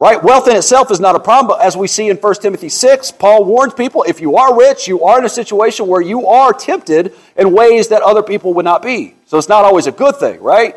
[0.03, 0.21] Right?
[0.21, 3.13] Wealth in itself is not a problem, but as we see in 1 Timothy 6,
[3.13, 6.53] Paul warns people if you are rich, you are in a situation where you are
[6.53, 9.15] tempted in ways that other people would not be.
[9.27, 10.75] So it's not always a good thing, right?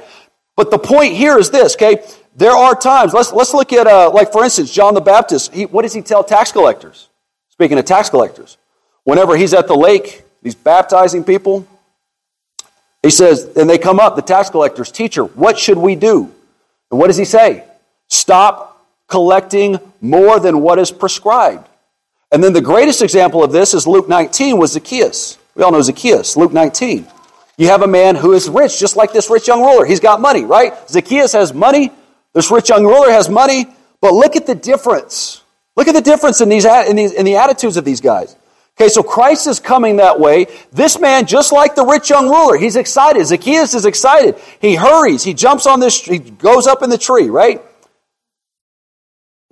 [0.56, 2.06] But the point here is this, okay?
[2.36, 5.56] There are times, let's, let's look at, uh, like for instance, John the Baptist.
[5.56, 7.10] He, what does he tell tax collectors?
[7.50, 8.58] Speaking of tax collectors,
[9.06, 11.66] whenever he's at the lake, he's baptizing people.
[13.02, 16.32] He says, and they come up, the tax collectors, teacher, what should we do?
[16.92, 17.64] And what does he say?
[18.08, 18.75] Stop
[19.08, 21.68] collecting more than what is prescribed.
[22.32, 25.38] And then the greatest example of this is Luke 19 with Zacchaeus.
[25.56, 27.08] We all know Zacchaeus, Luke 19.
[27.58, 29.86] You have a man who is rich, just like this rich young ruler.
[29.86, 30.74] He's got money, right?
[30.90, 31.92] Zacchaeus has money.
[32.34, 33.68] This rich young ruler has money.
[34.02, 35.42] But look at the difference.
[35.78, 38.36] Look at the difference in, these, in, these, in the attitudes of these guys.
[38.78, 40.48] Okay, so Christ is coming that way.
[40.74, 43.26] This man, just like the rich young ruler, he's excited.
[43.26, 44.36] Zacchaeus is excited.
[44.60, 45.24] He hurries.
[45.24, 47.62] He jumps on this, he goes up in the tree, right?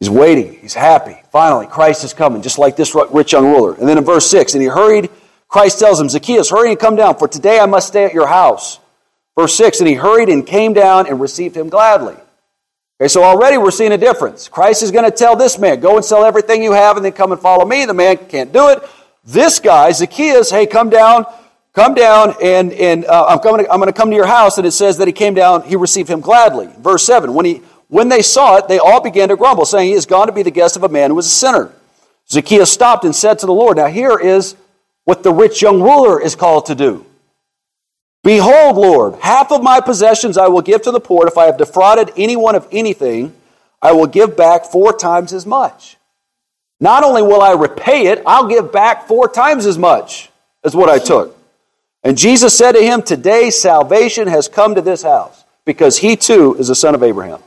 [0.04, 0.60] He's waiting.
[0.60, 1.16] He's happy.
[1.32, 3.74] Finally, Christ is coming, just like this rich young ruler.
[3.76, 5.10] And then in verse 6, and he hurried.
[5.48, 8.28] Christ tells him, Zacchaeus, hurry and come down, for today I must stay at your
[8.28, 8.82] house.
[9.40, 12.18] Verse 6, and he hurried and came down and received him gladly.
[13.00, 14.50] Okay, so already we're seeing a difference.
[14.50, 17.14] Christ is going to tell this man, go and sell everything you have and then
[17.14, 17.86] come and follow me.
[17.86, 18.84] The man can't do it.
[19.24, 21.26] This guy, Zacchaeus, hey, come down,
[21.72, 24.58] come down, and, and uh, I'm, coming, I'm going to come to your house.
[24.58, 26.68] And it says that he came down, he received him gladly.
[26.80, 27.62] Verse 7 When, he,
[27.94, 30.42] when they saw it, they all began to grumble, saying, He has gone to be
[30.42, 31.72] the guest of a man who was a sinner.
[32.28, 34.56] Zacchaeus stopped and said to the Lord, Now here is
[35.04, 37.06] what the rich young ruler is called to do.
[38.24, 41.28] Behold, Lord, half of my possessions I will give to the poor.
[41.28, 43.32] If I have defrauded anyone of anything,
[43.80, 45.98] I will give back four times as much.
[46.80, 50.32] Not only will I repay it, I'll give back four times as much
[50.64, 51.38] as what I took.
[52.04, 56.56] And Jesus said to him, Today salvation has come to this house, because he too
[56.56, 57.40] is a son of Abraham.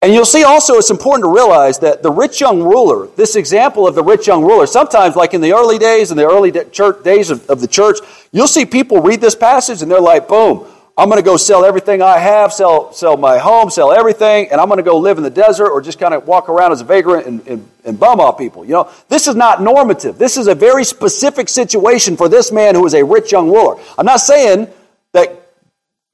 [0.00, 3.86] And you'll see also it's important to realize that the rich young ruler, this example
[3.86, 7.02] of the rich young ruler, sometimes like in the early days, in the early church,
[7.02, 7.98] days of, of the church,
[8.30, 10.64] you'll see people read this passage and they're like, boom,
[10.96, 14.60] I'm going to go sell everything I have, sell, sell my home, sell everything, and
[14.60, 16.80] I'm going to go live in the desert or just kind of walk around as
[16.80, 18.64] a vagrant and, and, and bum off people.
[18.64, 20.18] You know, this is not normative.
[20.18, 23.80] This is a very specific situation for this man who is a rich young ruler.
[23.96, 24.68] I'm not saying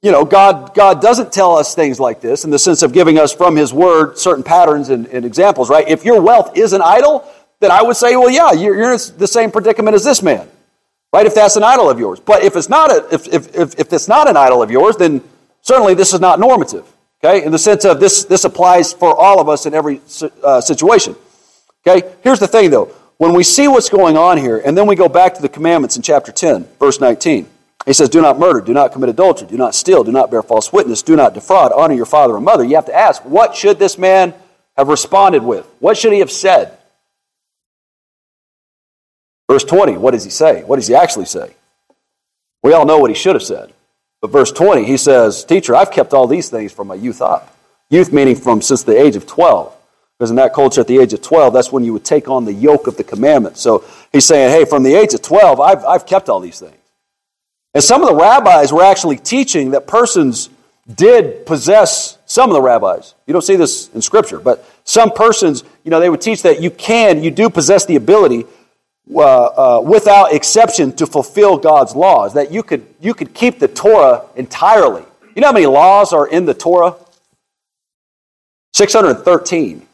[0.05, 3.17] you know, God, God doesn't tell us things like this in the sense of giving
[3.17, 5.87] us from His Word certain patterns and, and examples, right?
[5.89, 7.27] If your wealth is an idol,
[7.59, 10.47] then I would say, well, yeah, you're, you're in the same predicament as this man,
[11.11, 11.25] right?
[11.25, 12.19] If that's an idol of yours.
[12.19, 14.95] But if it's not, a, if, if, if, if it's not an idol of yours,
[14.95, 15.23] then
[15.61, 16.85] certainly this is not normative,
[17.23, 17.43] okay?
[17.43, 20.01] In the sense of this, this applies for all of us in every
[20.43, 21.15] uh, situation,
[21.85, 22.13] okay?
[22.21, 22.93] Here's the thing, though.
[23.17, 25.95] When we see what's going on here, and then we go back to the commandments
[25.95, 27.49] in chapter 10, verse 19,
[27.85, 30.41] he says, Do not murder, do not commit adultery, do not steal, do not bear
[30.41, 32.63] false witness, do not defraud, honor your father and mother.
[32.63, 34.33] You have to ask, what should this man
[34.75, 35.65] have responded with?
[35.79, 36.77] What should he have said?
[39.49, 40.63] Verse 20, what does he say?
[40.63, 41.53] What does he actually say?
[42.63, 43.71] We all know what he should have said.
[44.21, 47.55] But verse 20, he says, Teacher, I've kept all these things from my youth up.
[47.89, 49.71] Youth meaning from since the age of 12.
[50.17, 52.45] Because in that culture, at the age of 12, that's when you would take on
[52.45, 53.57] the yoke of the commandment.
[53.57, 56.74] So he's saying, hey, from the age of 12, I've, I've kept all these things.
[57.75, 60.49] And some of the rabbis were actually teaching that persons
[60.95, 65.65] did possess, some of the rabbis, you don't see this in Scripture, but some persons,
[65.83, 68.45] you know, they would teach that you can, you do possess the ability
[69.13, 73.67] uh, uh, without exception to fulfill God's laws, that you could, you could keep the
[73.67, 75.03] Torah entirely.
[75.35, 76.95] You know how many laws are in the Torah?
[78.73, 79.85] 613.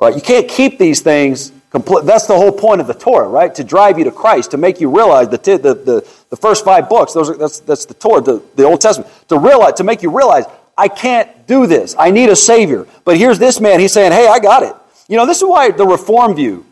[0.00, 0.14] Right?
[0.14, 3.54] You can't keep these things that's the whole point of the Torah, right?
[3.54, 6.88] To drive you to Christ, to make you realize the, the, the, the first five
[6.88, 10.02] books, those are, that's, that's the Torah, the, the Old Testament, to realize, to make
[10.02, 10.44] you realize,
[10.78, 11.94] I can't do this.
[11.98, 12.86] I need a Savior.
[13.04, 14.74] But here's this man, he's saying, hey, I got it.
[15.08, 16.66] You know, this is why the Reform view,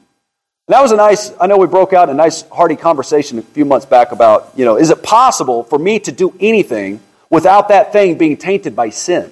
[0.69, 3.65] that was a nice, I know we broke out a nice hearty conversation a few
[3.65, 7.93] months back about, you know, is it possible for me to do anything without that
[7.93, 9.31] thing being tainted by sin?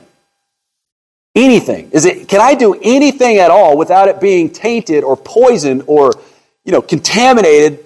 [1.34, 1.90] Anything.
[1.92, 6.12] Is it, can I do anything at all without it being tainted or poisoned or,
[6.64, 7.78] you know, contaminated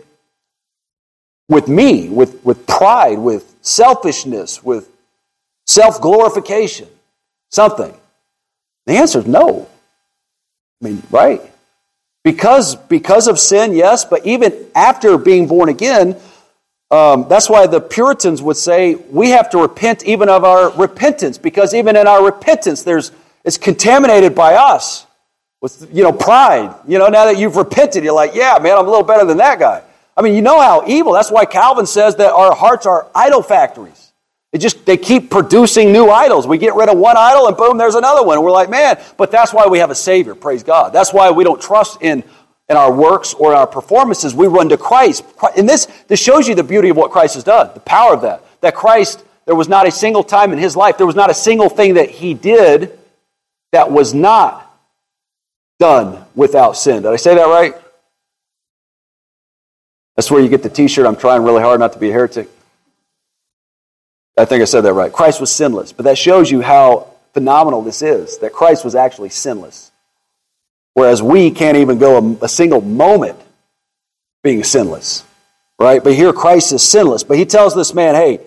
[1.49, 4.89] with me, with, with pride, with selfishness, with
[5.65, 6.89] self glorification?
[7.51, 7.95] Something.
[8.87, 9.69] The answer is no.
[10.83, 11.41] I mean, right?
[12.25, 16.17] Because, because of sin, yes, but even after being born again,
[16.91, 21.39] um, that's why the Puritans would say we have to repent even of our repentance,
[21.39, 23.13] because even in our repentance, there's
[23.47, 25.07] it's contaminated by us
[25.63, 26.75] with, you know, pride.
[26.87, 29.39] You know, now that you've repented, you're like, yeah, man, I'm a little better than
[29.39, 29.83] that guy.
[30.17, 31.13] I mean, you know how evil.
[31.13, 34.13] That's why Calvin says that our hearts are idol factories.
[34.51, 36.47] They just they keep producing new idols.
[36.47, 38.43] We get rid of one idol and boom, there's another one.
[38.43, 40.93] we're like, man, but that's why we have a savior, praise God.
[40.93, 42.25] That's why we don't trust in
[42.69, 44.35] in our works or our performances.
[44.35, 45.25] We run to Christ.
[45.57, 48.23] And this this shows you the beauty of what Christ has done, the power of
[48.23, 48.43] that.
[48.63, 51.35] That Christ, there was not a single time in his life, there was not a
[51.35, 52.99] single thing that he did
[53.73, 54.63] that was not
[55.79, 57.03] done without sin.
[57.03, 57.75] Did I say that right?
[60.17, 62.13] That's where you get the t shirt, I'm trying really hard not to be a
[62.13, 62.49] heretic.
[64.39, 65.13] I think I said that right.
[65.13, 65.93] Christ was sinless.
[65.93, 69.91] But that shows you how phenomenal this is that Christ was actually sinless.
[70.95, 73.39] Whereas we can't even go a, a single moment
[74.43, 75.25] being sinless.
[75.79, 76.03] Right?
[76.03, 77.23] But here Christ is sinless.
[77.23, 78.41] But he tells this man, hey,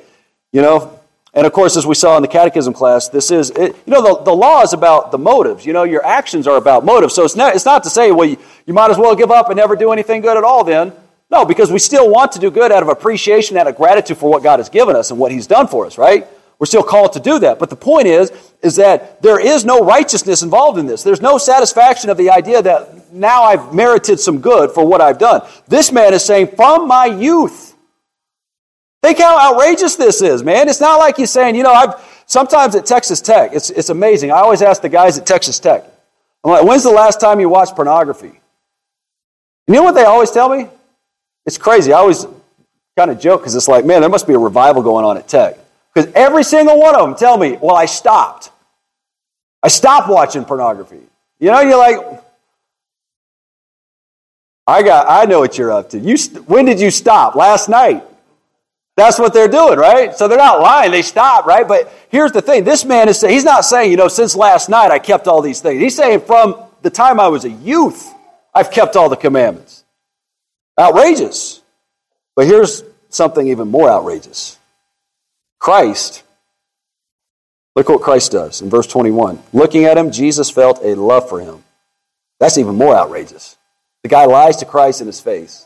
[0.51, 0.98] you know,
[1.33, 4.01] and of course, as we saw in the catechism class, this is, it, you know,
[4.01, 5.65] the, the law is about the motives.
[5.65, 7.13] You know, your actions are about motives.
[7.13, 9.49] So it's not, it's not to say, well, you, you might as well give up
[9.49, 10.91] and never do anything good at all then.
[11.31, 14.29] No, because we still want to do good out of appreciation, out of gratitude for
[14.31, 16.27] what God has given us and what He's done for us, right?
[16.57, 17.59] We're still called to do that.
[17.59, 21.03] But the point is, is that there is no righteousness involved in this.
[21.03, 25.19] There's no satisfaction of the idea that now I've merited some good for what I've
[25.19, 25.47] done.
[25.67, 27.68] This man is saying, from my youth,
[29.01, 30.67] Think how outrageous this is, man.
[30.67, 31.93] It's not like he's saying, you know, I've
[32.25, 34.31] sometimes at Texas Tech, it's, it's amazing.
[34.31, 35.85] I always ask the guys at Texas Tech,
[36.43, 38.39] I'm like, when's the last time you watched pornography?
[39.67, 40.67] You know what they always tell me?
[41.45, 41.93] It's crazy.
[41.93, 42.25] I always
[42.97, 45.27] kind of joke because it's like, man, there must be a revival going on at
[45.27, 45.57] Tech.
[45.93, 48.51] Because every single one of them tell me, well, I stopped.
[49.63, 51.01] I stopped watching pornography.
[51.39, 52.23] You know, you're like,
[54.67, 55.99] I got, I know what you're up to.
[55.99, 57.35] You, when did you stop?
[57.35, 58.03] Last night.
[58.99, 60.15] That's what they're doing, right?
[60.15, 60.91] So they're not lying.
[60.91, 61.67] They stop, right?
[61.67, 62.63] But here's the thing.
[62.63, 65.41] This man is saying, he's not saying, you know, since last night I kept all
[65.41, 65.81] these things.
[65.81, 68.07] He's saying from the time I was a youth,
[68.53, 69.83] I've kept all the commandments.
[70.79, 71.61] Outrageous.
[72.35, 74.57] But here's something even more outrageous
[75.59, 76.23] Christ
[77.79, 79.41] Look what Christ does in verse 21.
[79.53, 81.63] Looking at him, Jesus felt a love for him.
[82.37, 83.57] That's even more outrageous.
[84.03, 85.65] The guy lies to Christ in his face.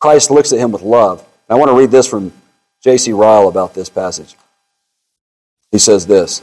[0.00, 1.24] Christ looks at him with love.
[1.48, 2.32] I want to read this from
[2.82, 3.12] J.C.
[3.12, 4.36] Ryle about this passage.
[5.70, 6.42] He says this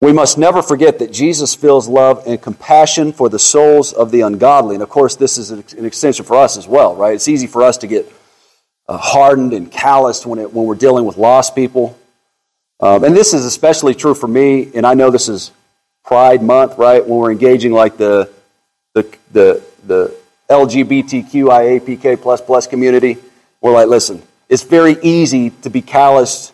[0.00, 4.22] We must never forget that Jesus feels love and compassion for the souls of the
[4.22, 4.76] ungodly.
[4.76, 7.14] And of course, this is an extension for us as well, right?
[7.14, 8.10] It's easy for us to get
[8.88, 11.98] uh, hardened and calloused when, it, when we're dealing with lost people.
[12.80, 15.52] Um, and this is especially true for me, and I know this is
[16.04, 17.04] Pride Month, right?
[17.06, 18.30] When we're engaging like the
[18.94, 20.16] the the, the
[20.50, 23.16] LGBTQIAPK plus plus community,
[23.64, 26.52] we're like, listen, it's very easy to be calloused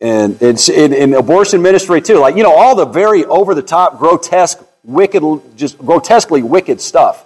[0.00, 2.18] and in, abortion ministry too.
[2.18, 5.22] Like, you know, all the very over the top, grotesque, wicked,
[5.56, 7.24] just grotesquely wicked stuff.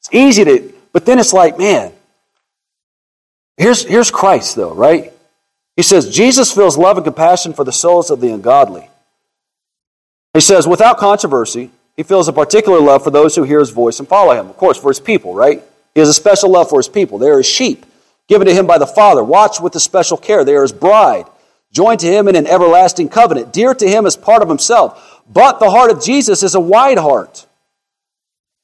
[0.00, 1.92] It's easy to, but then it's like, man,
[3.58, 5.12] here's, here's Christ though, right?
[5.76, 8.88] He says, Jesus feels love and compassion for the souls of the ungodly.
[10.32, 13.98] He says, without controversy, he feels a particular love for those who hear his voice
[13.98, 14.48] and follow him.
[14.48, 15.62] Of course, for his people, right?
[15.94, 17.18] He has a special love for his people.
[17.18, 17.84] They are his sheep,
[18.28, 20.44] given to him by the Father, watched with a special care.
[20.44, 21.26] They are his bride,
[21.72, 25.22] joined to him in an everlasting covenant, dear to him as part of himself.
[25.28, 27.46] But the heart of Jesus is a wide heart.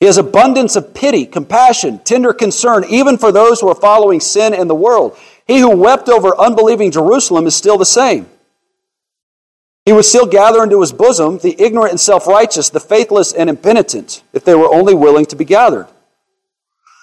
[0.01, 4.53] He has abundance of pity, compassion, tender concern, even for those who are following sin
[4.53, 5.16] in the world.
[5.46, 8.27] He who wept over unbelieving Jerusalem is still the same.
[9.85, 13.51] He would still gather into his bosom the ignorant and self righteous, the faithless and
[13.51, 15.88] impenitent, if they were only willing to be gathered.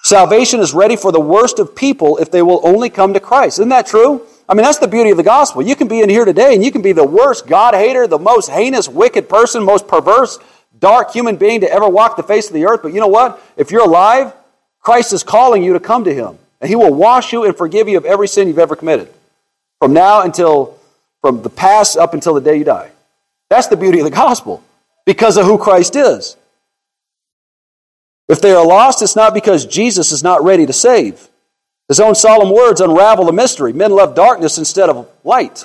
[0.02, 3.58] Salvation is ready for the worst of people if they will only come to Christ.
[3.58, 4.26] Isn't that true?
[4.48, 5.62] I mean, that's the beauty of the gospel.
[5.62, 8.18] You can be in here today and you can be the worst God hater, the
[8.18, 10.38] most heinous, wicked person, most perverse,
[10.78, 12.80] dark human being to ever walk the face of the earth.
[12.82, 13.40] But you know what?
[13.56, 14.32] If you're alive,
[14.80, 16.38] Christ is calling you to come to Him.
[16.60, 19.12] And He will wash you and forgive you of every sin you've ever committed.
[19.78, 20.78] From now until
[21.20, 22.90] from the past up until the day you die.
[23.50, 24.64] That's the beauty of the gospel
[25.04, 26.36] because of who Christ is.
[28.30, 31.28] If they are lost, it's not because Jesus is not ready to save.
[31.88, 33.72] His own solemn words unravel the mystery.
[33.72, 35.64] Men love darkness instead of light.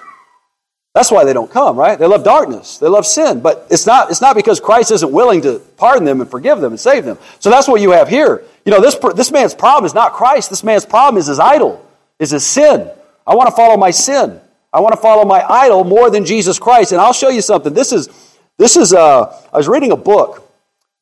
[0.96, 2.00] That's why they don't come, right?
[2.00, 2.80] They love darkness.
[2.80, 3.42] They love sin.
[3.42, 6.72] But it's not, it's not because Christ isn't willing to pardon them and forgive them
[6.72, 7.20] and save them.
[7.40, 8.44] So that's what you have here.
[8.66, 10.50] You know, this, this man's problem is not Christ.
[10.50, 11.86] This man's problem is his idol,
[12.18, 12.90] is his sin.
[13.28, 14.40] I want to follow my sin.
[14.74, 16.94] I want to follow my idol more than Jesus Christ.
[16.94, 17.74] And I'll show you something.
[17.74, 18.10] This is,
[18.58, 20.52] this is uh, I was reading a book,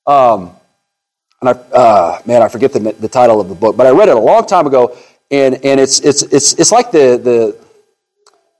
[0.05, 0.51] um,
[1.43, 4.07] and I, uh, man, I forget the, the title of the book, but I read
[4.07, 4.95] it a long time ago,
[5.29, 7.57] and, and it's, it's, it's, it's like the, the,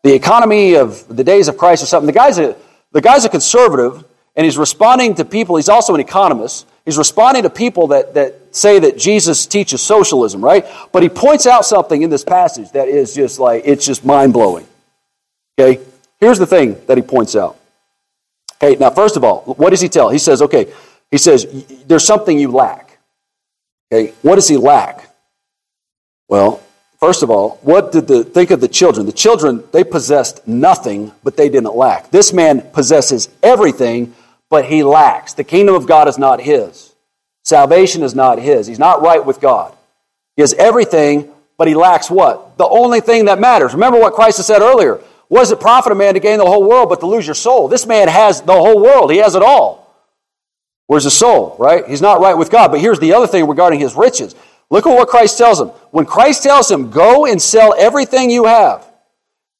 [0.04, 2.08] the economy of the days of Christ or something.
[2.08, 2.58] The guy's, a,
[2.91, 4.04] the guy's a conservative,
[4.36, 6.67] and he's responding to people, he's also an economist.
[6.84, 10.65] He's responding to people that, that say that Jesus teaches socialism, right?
[10.91, 14.34] But he points out something in this passage that is just like, it's just mind
[14.34, 14.67] blowing.
[15.58, 15.82] Okay,
[16.19, 17.58] here's the thing that he points out.
[18.62, 20.10] Okay, now, first of all, what does he tell?
[20.10, 20.74] He says, okay,
[21.13, 21.45] he says,
[21.86, 22.97] there's something you lack.
[23.91, 25.15] Okay, what does he lack?
[26.28, 26.60] Well,
[26.99, 29.06] first of all, what did the, think of the children?
[29.06, 32.10] The children, they possessed nothing, but they didn't lack.
[32.10, 34.15] This man possesses everything,
[34.49, 35.34] but he lacks.
[35.34, 36.95] The kingdom of God is not his.
[37.43, 38.65] Salvation is not his.
[38.65, 39.71] He's not right with God.
[40.36, 42.58] He has everything, but he lacks what?
[42.58, 43.76] The only thing that matters.
[43.76, 46.45] Remember what Christ has said earlier what does it profit a man to gain the
[46.45, 47.67] whole world but to lose your soul?
[47.67, 49.83] This man has the whole world, he has it all.
[50.88, 51.88] Where's his soul, right?
[51.88, 52.72] He's not right with God.
[52.72, 54.36] But here's the other thing regarding his riches.
[54.69, 55.67] Look at what Christ tells him.
[55.91, 58.86] When Christ tells him, Go and sell everything you have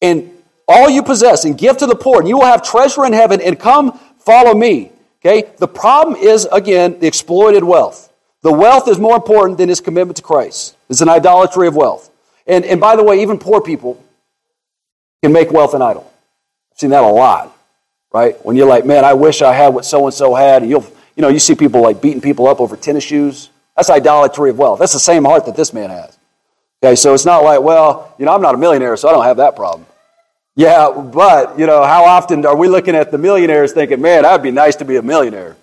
[0.02, 0.32] and
[0.68, 3.42] all you possess and give to the poor, and you will have treasure in heaven,
[3.42, 4.92] and come follow me.
[5.22, 5.50] Okay?
[5.58, 8.12] The problem is, again, the exploited wealth.
[8.42, 10.76] The wealth is more important than his commitment to Christ.
[10.90, 12.10] It's an idolatry of wealth.
[12.46, 14.04] And, and by the way, even poor people
[15.22, 16.12] can make wealth an idol.
[16.72, 17.56] I've seen that a lot,
[18.12, 18.36] right?
[18.46, 20.64] When you're like, man, I wish I had what so and so had.
[20.64, 23.50] And you'll, you know, you see people like beating people up over tennis shoes.
[23.76, 24.80] That's idolatry of wealth.
[24.80, 26.18] That's the same heart that this man has.
[26.84, 29.24] Okay, so it's not like, well, you know, I'm not a millionaire, so I don't
[29.24, 29.86] have that problem.
[30.56, 34.44] Yeah, but, you know, how often are we looking at the millionaires thinking, man, that'd
[34.44, 35.56] be nice to be a millionaire?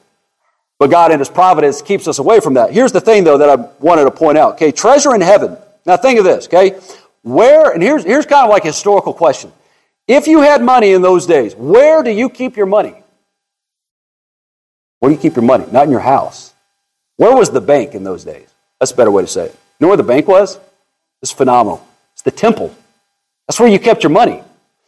[0.79, 2.73] But God in His providence keeps us away from that.
[2.73, 4.55] Here's the thing, though, that I wanted to point out.
[4.55, 5.57] Okay, treasure in heaven.
[5.85, 6.81] Now think of this, okay?
[7.23, 9.53] Where, and here's, here's kind of like a historical question.
[10.09, 12.95] If you had money in those days, where do you keep your money?
[15.01, 15.67] Where do you keep your money?
[15.73, 16.55] Not in your house.
[17.17, 18.49] Where was the bank in those days?
[18.79, 19.53] That's a better way to say it.
[19.53, 20.59] You know where the bank was?
[21.23, 21.87] It's phenomenal.
[22.13, 22.75] It's the temple.
[23.47, 24.43] That's where you kept your money.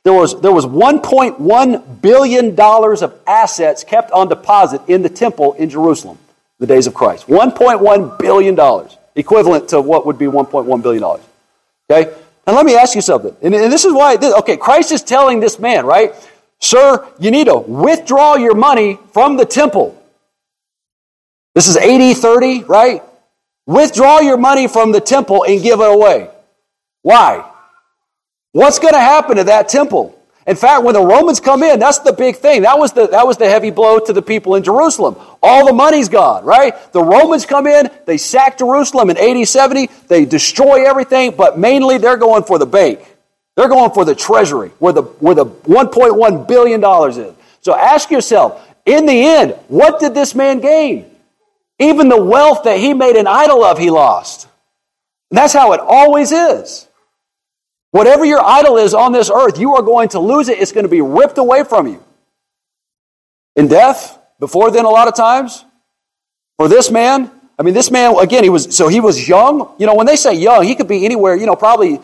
[0.05, 5.71] There was, there was $1.1 billion of assets kept on deposit in the temple in
[5.71, 6.19] Jerusalem
[6.59, 7.27] in the days of Christ.
[7.29, 11.05] $1.1 billion, equivalent to what would be $1.1 billion.
[11.05, 12.13] Okay?
[12.47, 13.37] And let me ask you something.
[13.43, 16.15] And, and this is why, this, okay, Christ is telling this man, right?
[16.61, 20.02] Sir, you need to withdraw your money from the temple.
[21.55, 23.03] This is AD 30, right?
[23.67, 26.29] Withdraw your money from the temple and give it away.
[27.03, 27.49] Why?
[28.53, 30.19] What's going to happen to that temple?
[30.47, 32.63] In fact, when the Romans come in, that's the big thing.
[32.63, 35.17] That was the, that was the heavy blow to the people in Jerusalem.
[35.41, 36.75] All the money's gone, right?
[36.93, 41.99] The Romans come in, they sack Jerusalem in AD 70, they destroy everything, but mainly
[41.99, 43.09] they're going for the bank.
[43.55, 47.37] They're going for the treasury, where the, where the $1.1 billion is.
[47.61, 51.12] So ask yourself, in the end, what did this man gain?
[51.83, 54.47] Even the wealth that he made an idol of, he lost.
[55.30, 56.87] And that's how it always is.
[57.91, 60.59] Whatever your idol is on this earth, you are going to lose it.
[60.59, 62.03] It's going to be ripped away from you.
[63.57, 65.64] In death, before then, a lot of times,
[66.57, 69.74] for this man, I mean, this man, again, he was, so he was young.
[69.78, 72.01] You know, when they say young, he could be anywhere, you know, probably,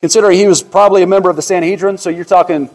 [0.00, 2.68] considering he was probably a member of the Sanhedrin, so you're talking,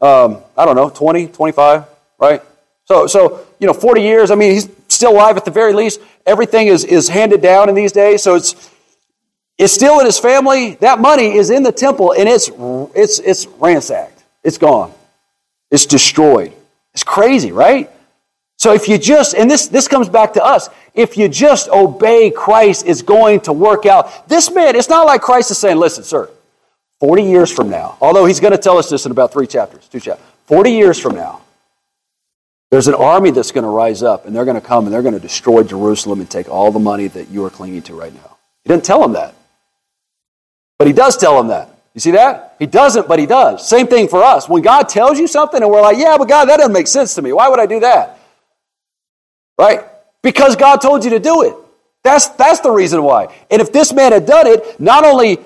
[0.00, 1.84] um, I don't know, 20, 25,
[2.18, 2.42] right?
[2.84, 4.68] So, so, you know, 40 years, I mean, he's
[5.02, 6.00] still alive at the very least.
[6.26, 8.70] Everything is, is handed down in these days, so it's,
[9.58, 10.76] it's still in his family.
[10.76, 12.48] That money is in the temple and it's,
[12.94, 14.22] it's, it's ransacked.
[14.44, 14.92] It's gone.
[15.72, 16.52] It's destroyed.
[16.94, 17.90] It's crazy, right?
[18.58, 22.30] So if you just, and this, this comes back to us, if you just obey
[22.30, 24.28] Christ, it's going to work out.
[24.28, 26.30] This man, it's not like Christ is saying, listen, sir,
[27.00, 29.88] 40 years from now, although he's going to tell us this in about three chapters,
[29.88, 31.41] two chapters, 40 years from now,
[32.72, 35.02] there's an army that's going to rise up and they're going to come and they're
[35.02, 38.14] going to destroy Jerusalem and take all the money that you are clinging to right
[38.14, 38.38] now.
[38.64, 39.34] He didn't tell him that.
[40.78, 41.68] But he does tell him that.
[41.92, 42.56] You see that?
[42.58, 43.68] He doesn't, but he does.
[43.68, 44.48] Same thing for us.
[44.48, 47.14] When God tells you something and we're like, yeah, but God, that doesn't make sense
[47.16, 47.34] to me.
[47.34, 48.18] Why would I do that?
[49.58, 49.84] Right?
[50.22, 51.54] Because God told you to do it.
[52.02, 53.36] That's, that's the reason why.
[53.50, 55.40] And if this man had done it, not only,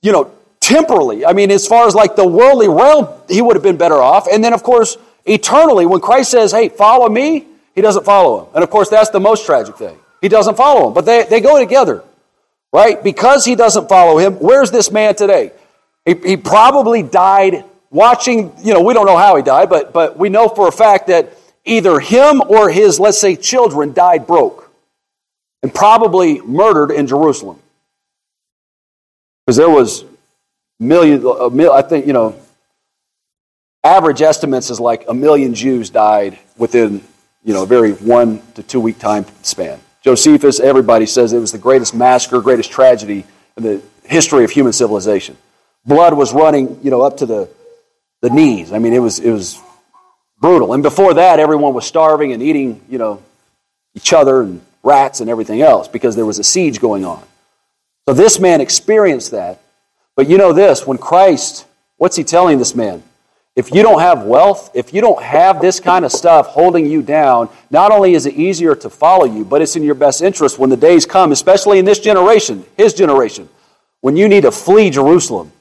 [0.00, 3.62] you know, temporally, I mean, as far as like the worldly realm, he would have
[3.62, 4.26] been better off.
[4.32, 4.96] And then, of course,
[5.26, 8.52] eternally, when Christ says, hey, follow me, he doesn't follow him.
[8.54, 9.98] And of course, that's the most tragic thing.
[10.20, 10.94] He doesn't follow him.
[10.94, 12.02] But they, they go together
[12.74, 13.04] right?
[13.04, 15.52] Because he doesn't follow him, where's this man today?
[16.04, 20.18] He, he probably died watching, you know, we don't know how he died, but, but
[20.18, 24.68] we know for a fact that either him or his, let's say, children died broke
[25.62, 27.60] and probably murdered in Jerusalem.
[29.46, 30.04] Because there was
[30.80, 32.36] millions, uh, a I think, you know,
[33.84, 37.04] average estimates is like a million Jews died within,
[37.44, 39.78] you know, a very one to two week time span.
[40.02, 43.24] Josephus, everybody says it was the greatest massacre, greatest tragedy
[43.56, 45.36] in the history of human civilization.
[45.86, 47.48] Blood was running, you know, up to the,
[48.20, 48.72] the knees.
[48.72, 49.60] I mean, it was, it was
[50.40, 50.72] brutal.
[50.72, 53.22] And before that, everyone was starving and eating, you know,
[53.94, 57.22] each other and rats and everything else because there was a siege going on.
[58.06, 59.60] So this man experienced that.
[60.16, 61.66] But you know this, when Christ,
[61.96, 63.02] what's he telling this man?
[63.56, 67.02] If you don't have wealth, if you don't have this kind of stuff holding you
[67.02, 70.58] down, not only is it easier to follow you, but it's in your best interest
[70.58, 73.48] when the days come, especially in this generation, his generation,
[74.00, 75.52] when you need to flee Jerusalem.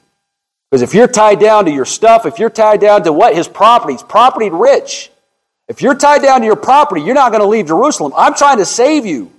[0.72, 3.36] Because if you're tied down to your stuff, if you're tied down to what?
[3.36, 5.12] His property, he's property rich.
[5.68, 8.12] If you're tied down to your property, you're not going to leave Jerusalem.
[8.18, 9.32] I'm trying to save you.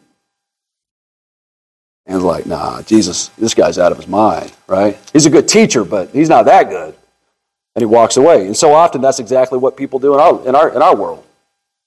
[2.06, 4.96] And like, nah, Jesus, this guy's out of his mind, right?
[5.12, 6.94] He's a good teacher, but he's not that good
[7.74, 8.46] and he walks away.
[8.46, 11.24] And so often that's exactly what people do in our, in our, in our world.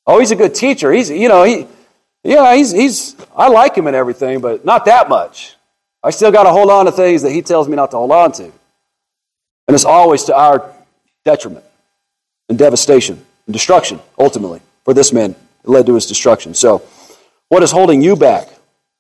[0.06, 0.92] Oh, he's a good teacher.
[0.92, 1.68] He's, you know, he,
[2.24, 5.56] yeah, he's, he's, I like him and everything, but not that much.
[6.04, 8.12] I still got to hold on to things that he tells me not to hold
[8.12, 8.44] on to.
[8.44, 10.74] And it's always to our
[11.26, 11.66] detriment
[12.48, 14.62] and devastation and destruction, ultimately.
[14.86, 16.54] For this man, it led to his destruction.
[16.54, 16.84] So,
[17.50, 18.48] what is holding you back?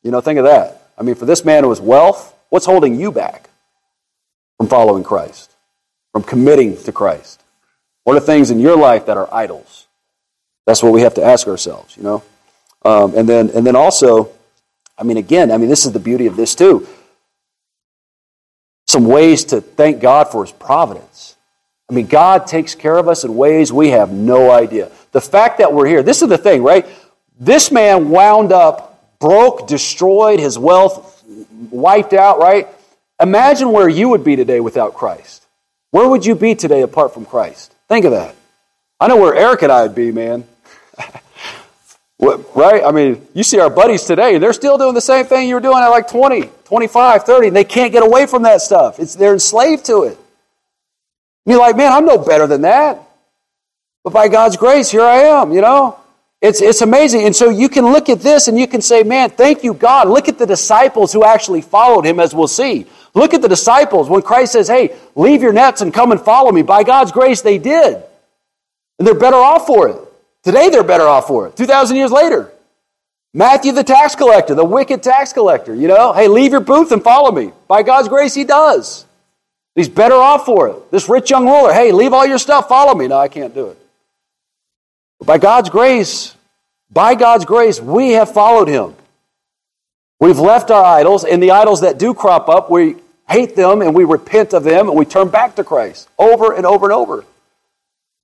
[0.04, 0.90] You know, think of that.
[0.98, 2.34] I mean, for this man, it was wealth.
[2.50, 3.50] What's holding you back
[4.58, 5.54] from following Christ?
[6.18, 7.44] From committing to Christ?
[8.04, 9.86] What are things in your life that are idols?
[10.66, 12.24] That's what we have to ask ourselves, you know?
[12.84, 14.32] Um, and, then, and then also,
[14.98, 16.88] I mean, again, I mean, this is the beauty of this too.
[18.88, 21.36] Some ways to thank God for His providence.
[21.88, 24.90] I mean, God takes care of us in ways we have no idea.
[25.12, 26.88] The fact that we're here, this is the thing, right?
[27.40, 31.24] This man wound up broke, destroyed, his wealth
[31.70, 32.68] wiped out, right?
[33.22, 35.47] Imagine where you would be today without Christ.
[35.98, 37.74] Where would you be today apart from Christ?
[37.88, 38.36] Think of that.
[39.00, 40.48] I know where Eric and I would be, man.
[42.20, 42.84] right?
[42.86, 45.60] I mean, you see our buddies today, they're still doing the same thing you were
[45.60, 49.00] doing at like 20, 25, 30, and they can't get away from that stuff.
[49.00, 50.20] It's, they're enslaved to it.
[51.48, 53.02] And you're like, man, I'm no better than that.
[54.04, 55.98] But by God's grace, here I am, you know?
[56.42, 57.24] It's, it's amazing.
[57.26, 60.08] And so you can look at this and you can say, man, thank you, God.
[60.08, 62.86] Look at the disciples who actually followed him, as we'll see.
[63.16, 66.52] Look at the disciples when Christ says, hey, leave your nets and come and follow
[66.52, 66.62] me.
[66.62, 68.04] By God's grace, they did.
[69.00, 69.98] And they're better off for it.
[70.44, 72.52] Today they're better off for it, 2,000 years later.
[73.34, 77.04] Matthew the tax collector, the wicked tax collector, you know, hey, leave your booth and
[77.04, 77.52] follow me.
[77.68, 79.06] By God's grace, he does.
[79.76, 80.92] He's better off for it.
[80.92, 83.08] This rich young ruler, hey, leave all your stuff, follow me.
[83.08, 83.87] No, I can't do it.
[85.20, 86.36] But by God's grace,
[86.92, 88.96] by God's grace, we have followed him.
[90.20, 92.96] We've left our idols, and the idols that do crop up, we
[93.28, 96.66] hate them and we repent of them and we turn back to Christ over and
[96.66, 97.26] over and over.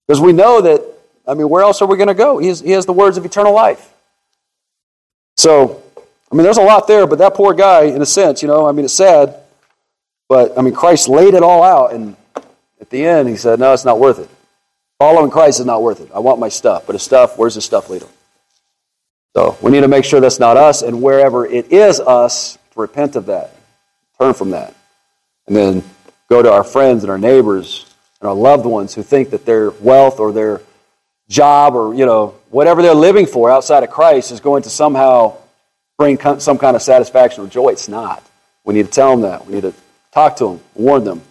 [0.08, 0.82] Because we know that,
[1.28, 2.38] I mean, where else are we going to go?
[2.38, 3.90] He has, he has the words of eternal life.
[5.38, 5.82] So,
[6.32, 8.68] I mean, there's a lot there, but that poor guy, in a sense, you know,
[8.68, 9.36] I mean, it's sad,
[10.28, 12.16] but I mean, Christ laid it all out, and
[12.82, 14.30] at the end, he said, No, it's not worth it.
[15.04, 16.10] Following Christ is not worth it.
[16.16, 18.10] I want my stuff, but his stuff, where's the stuff lead him?
[19.36, 22.80] So we need to make sure that's not us, and wherever it is us, to
[22.80, 23.54] repent of that,
[24.18, 24.74] turn from that,
[25.46, 25.84] and then
[26.30, 27.86] go to our friends and our neighbors
[28.22, 30.62] and our loved ones who think that their wealth or their
[31.28, 35.36] job or you know whatever they're living for outside of Christ is going to somehow
[35.98, 37.74] bring some kind of satisfaction or joy.
[37.74, 38.24] It's not.
[38.64, 39.46] We need to tell them that.
[39.46, 39.74] We need to
[40.14, 41.22] talk to them, warn them.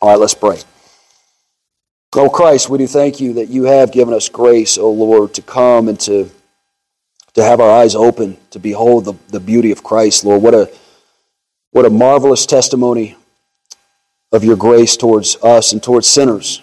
[0.00, 0.60] All right, let's pray.
[2.16, 5.42] Oh Christ, we do thank you that you have given us grace, oh Lord, to
[5.42, 6.30] come and to
[7.34, 10.40] to have our eyes open to behold the, the beauty of Christ, Lord.
[10.40, 10.70] What a
[11.72, 13.16] what a marvelous testimony
[14.30, 16.62] of your grace towards us and towards sinners.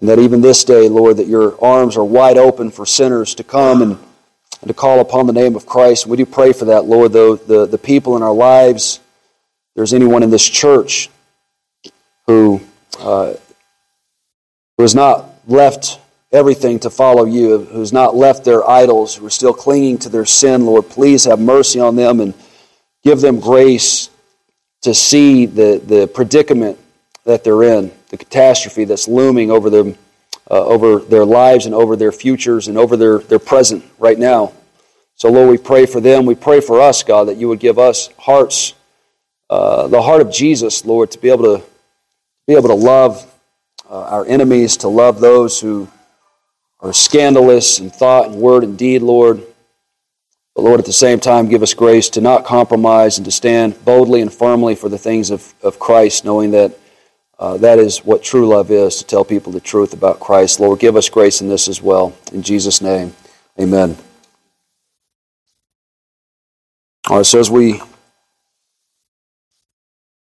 [0.00, 3.44] And that even this day, Lord, that your arms are wide open for sinners to
[3.44, 3.92] come and,
[4.60, 6.06] and to call upon the name of Christ.
[6.06, 9.00] We do pray for that, Lord, though the, the people in our lives,
[9.74, 11.08] there's anyone in this church
[12.26, 12.60] who,
[12.98, 13.34] uh,
[14.76, 16.00] who has not left
[16.32, 20.26] everything to follow you, who's not left their idols, who are still clinging to their
[20.26, 22.34] sin, Lord, please have mercy on them and
[23.02, 24.10] give them grace
[24.82, 26.78] to see the, the predicament
[27.24, 29.96] that they're in, the catastrophe that's looming over them,
[30.50, 34.52] uh, over their lives and over their futures and over their, their present right now.
[35.14, 36.26] So, Lord, we pray for them.
[36.26, 38.74] We pray for us, God, that you would give us hearts,
[39.48, 41.64] uh, the heart of Jesus, Lord, to be able to
[42.46, 43.32] be able to love
[43.90, 45.88] uh, our enemies, to love those who
[46.80, 49.42] are scandalous in thought and word and deed, Lord.
[50.54, 53.84] But Lord, at the same time, give us grace to not compromise and to stand
[53.84, 56.78] boldly and firmly for the things of, of Christ, knowing that
[57.38, 60.58] uh, that is what true love is, to tell people the truth about Christ.
[60.58, 62.16] Lord, give us grace in this as well.
[62.32, 63.14] In Jesus' name,
[63.60, 63.96] amen.
[67.08, 67.80] All right, so as we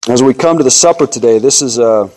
[0.07, 2.09] as we come to the supper today, this is a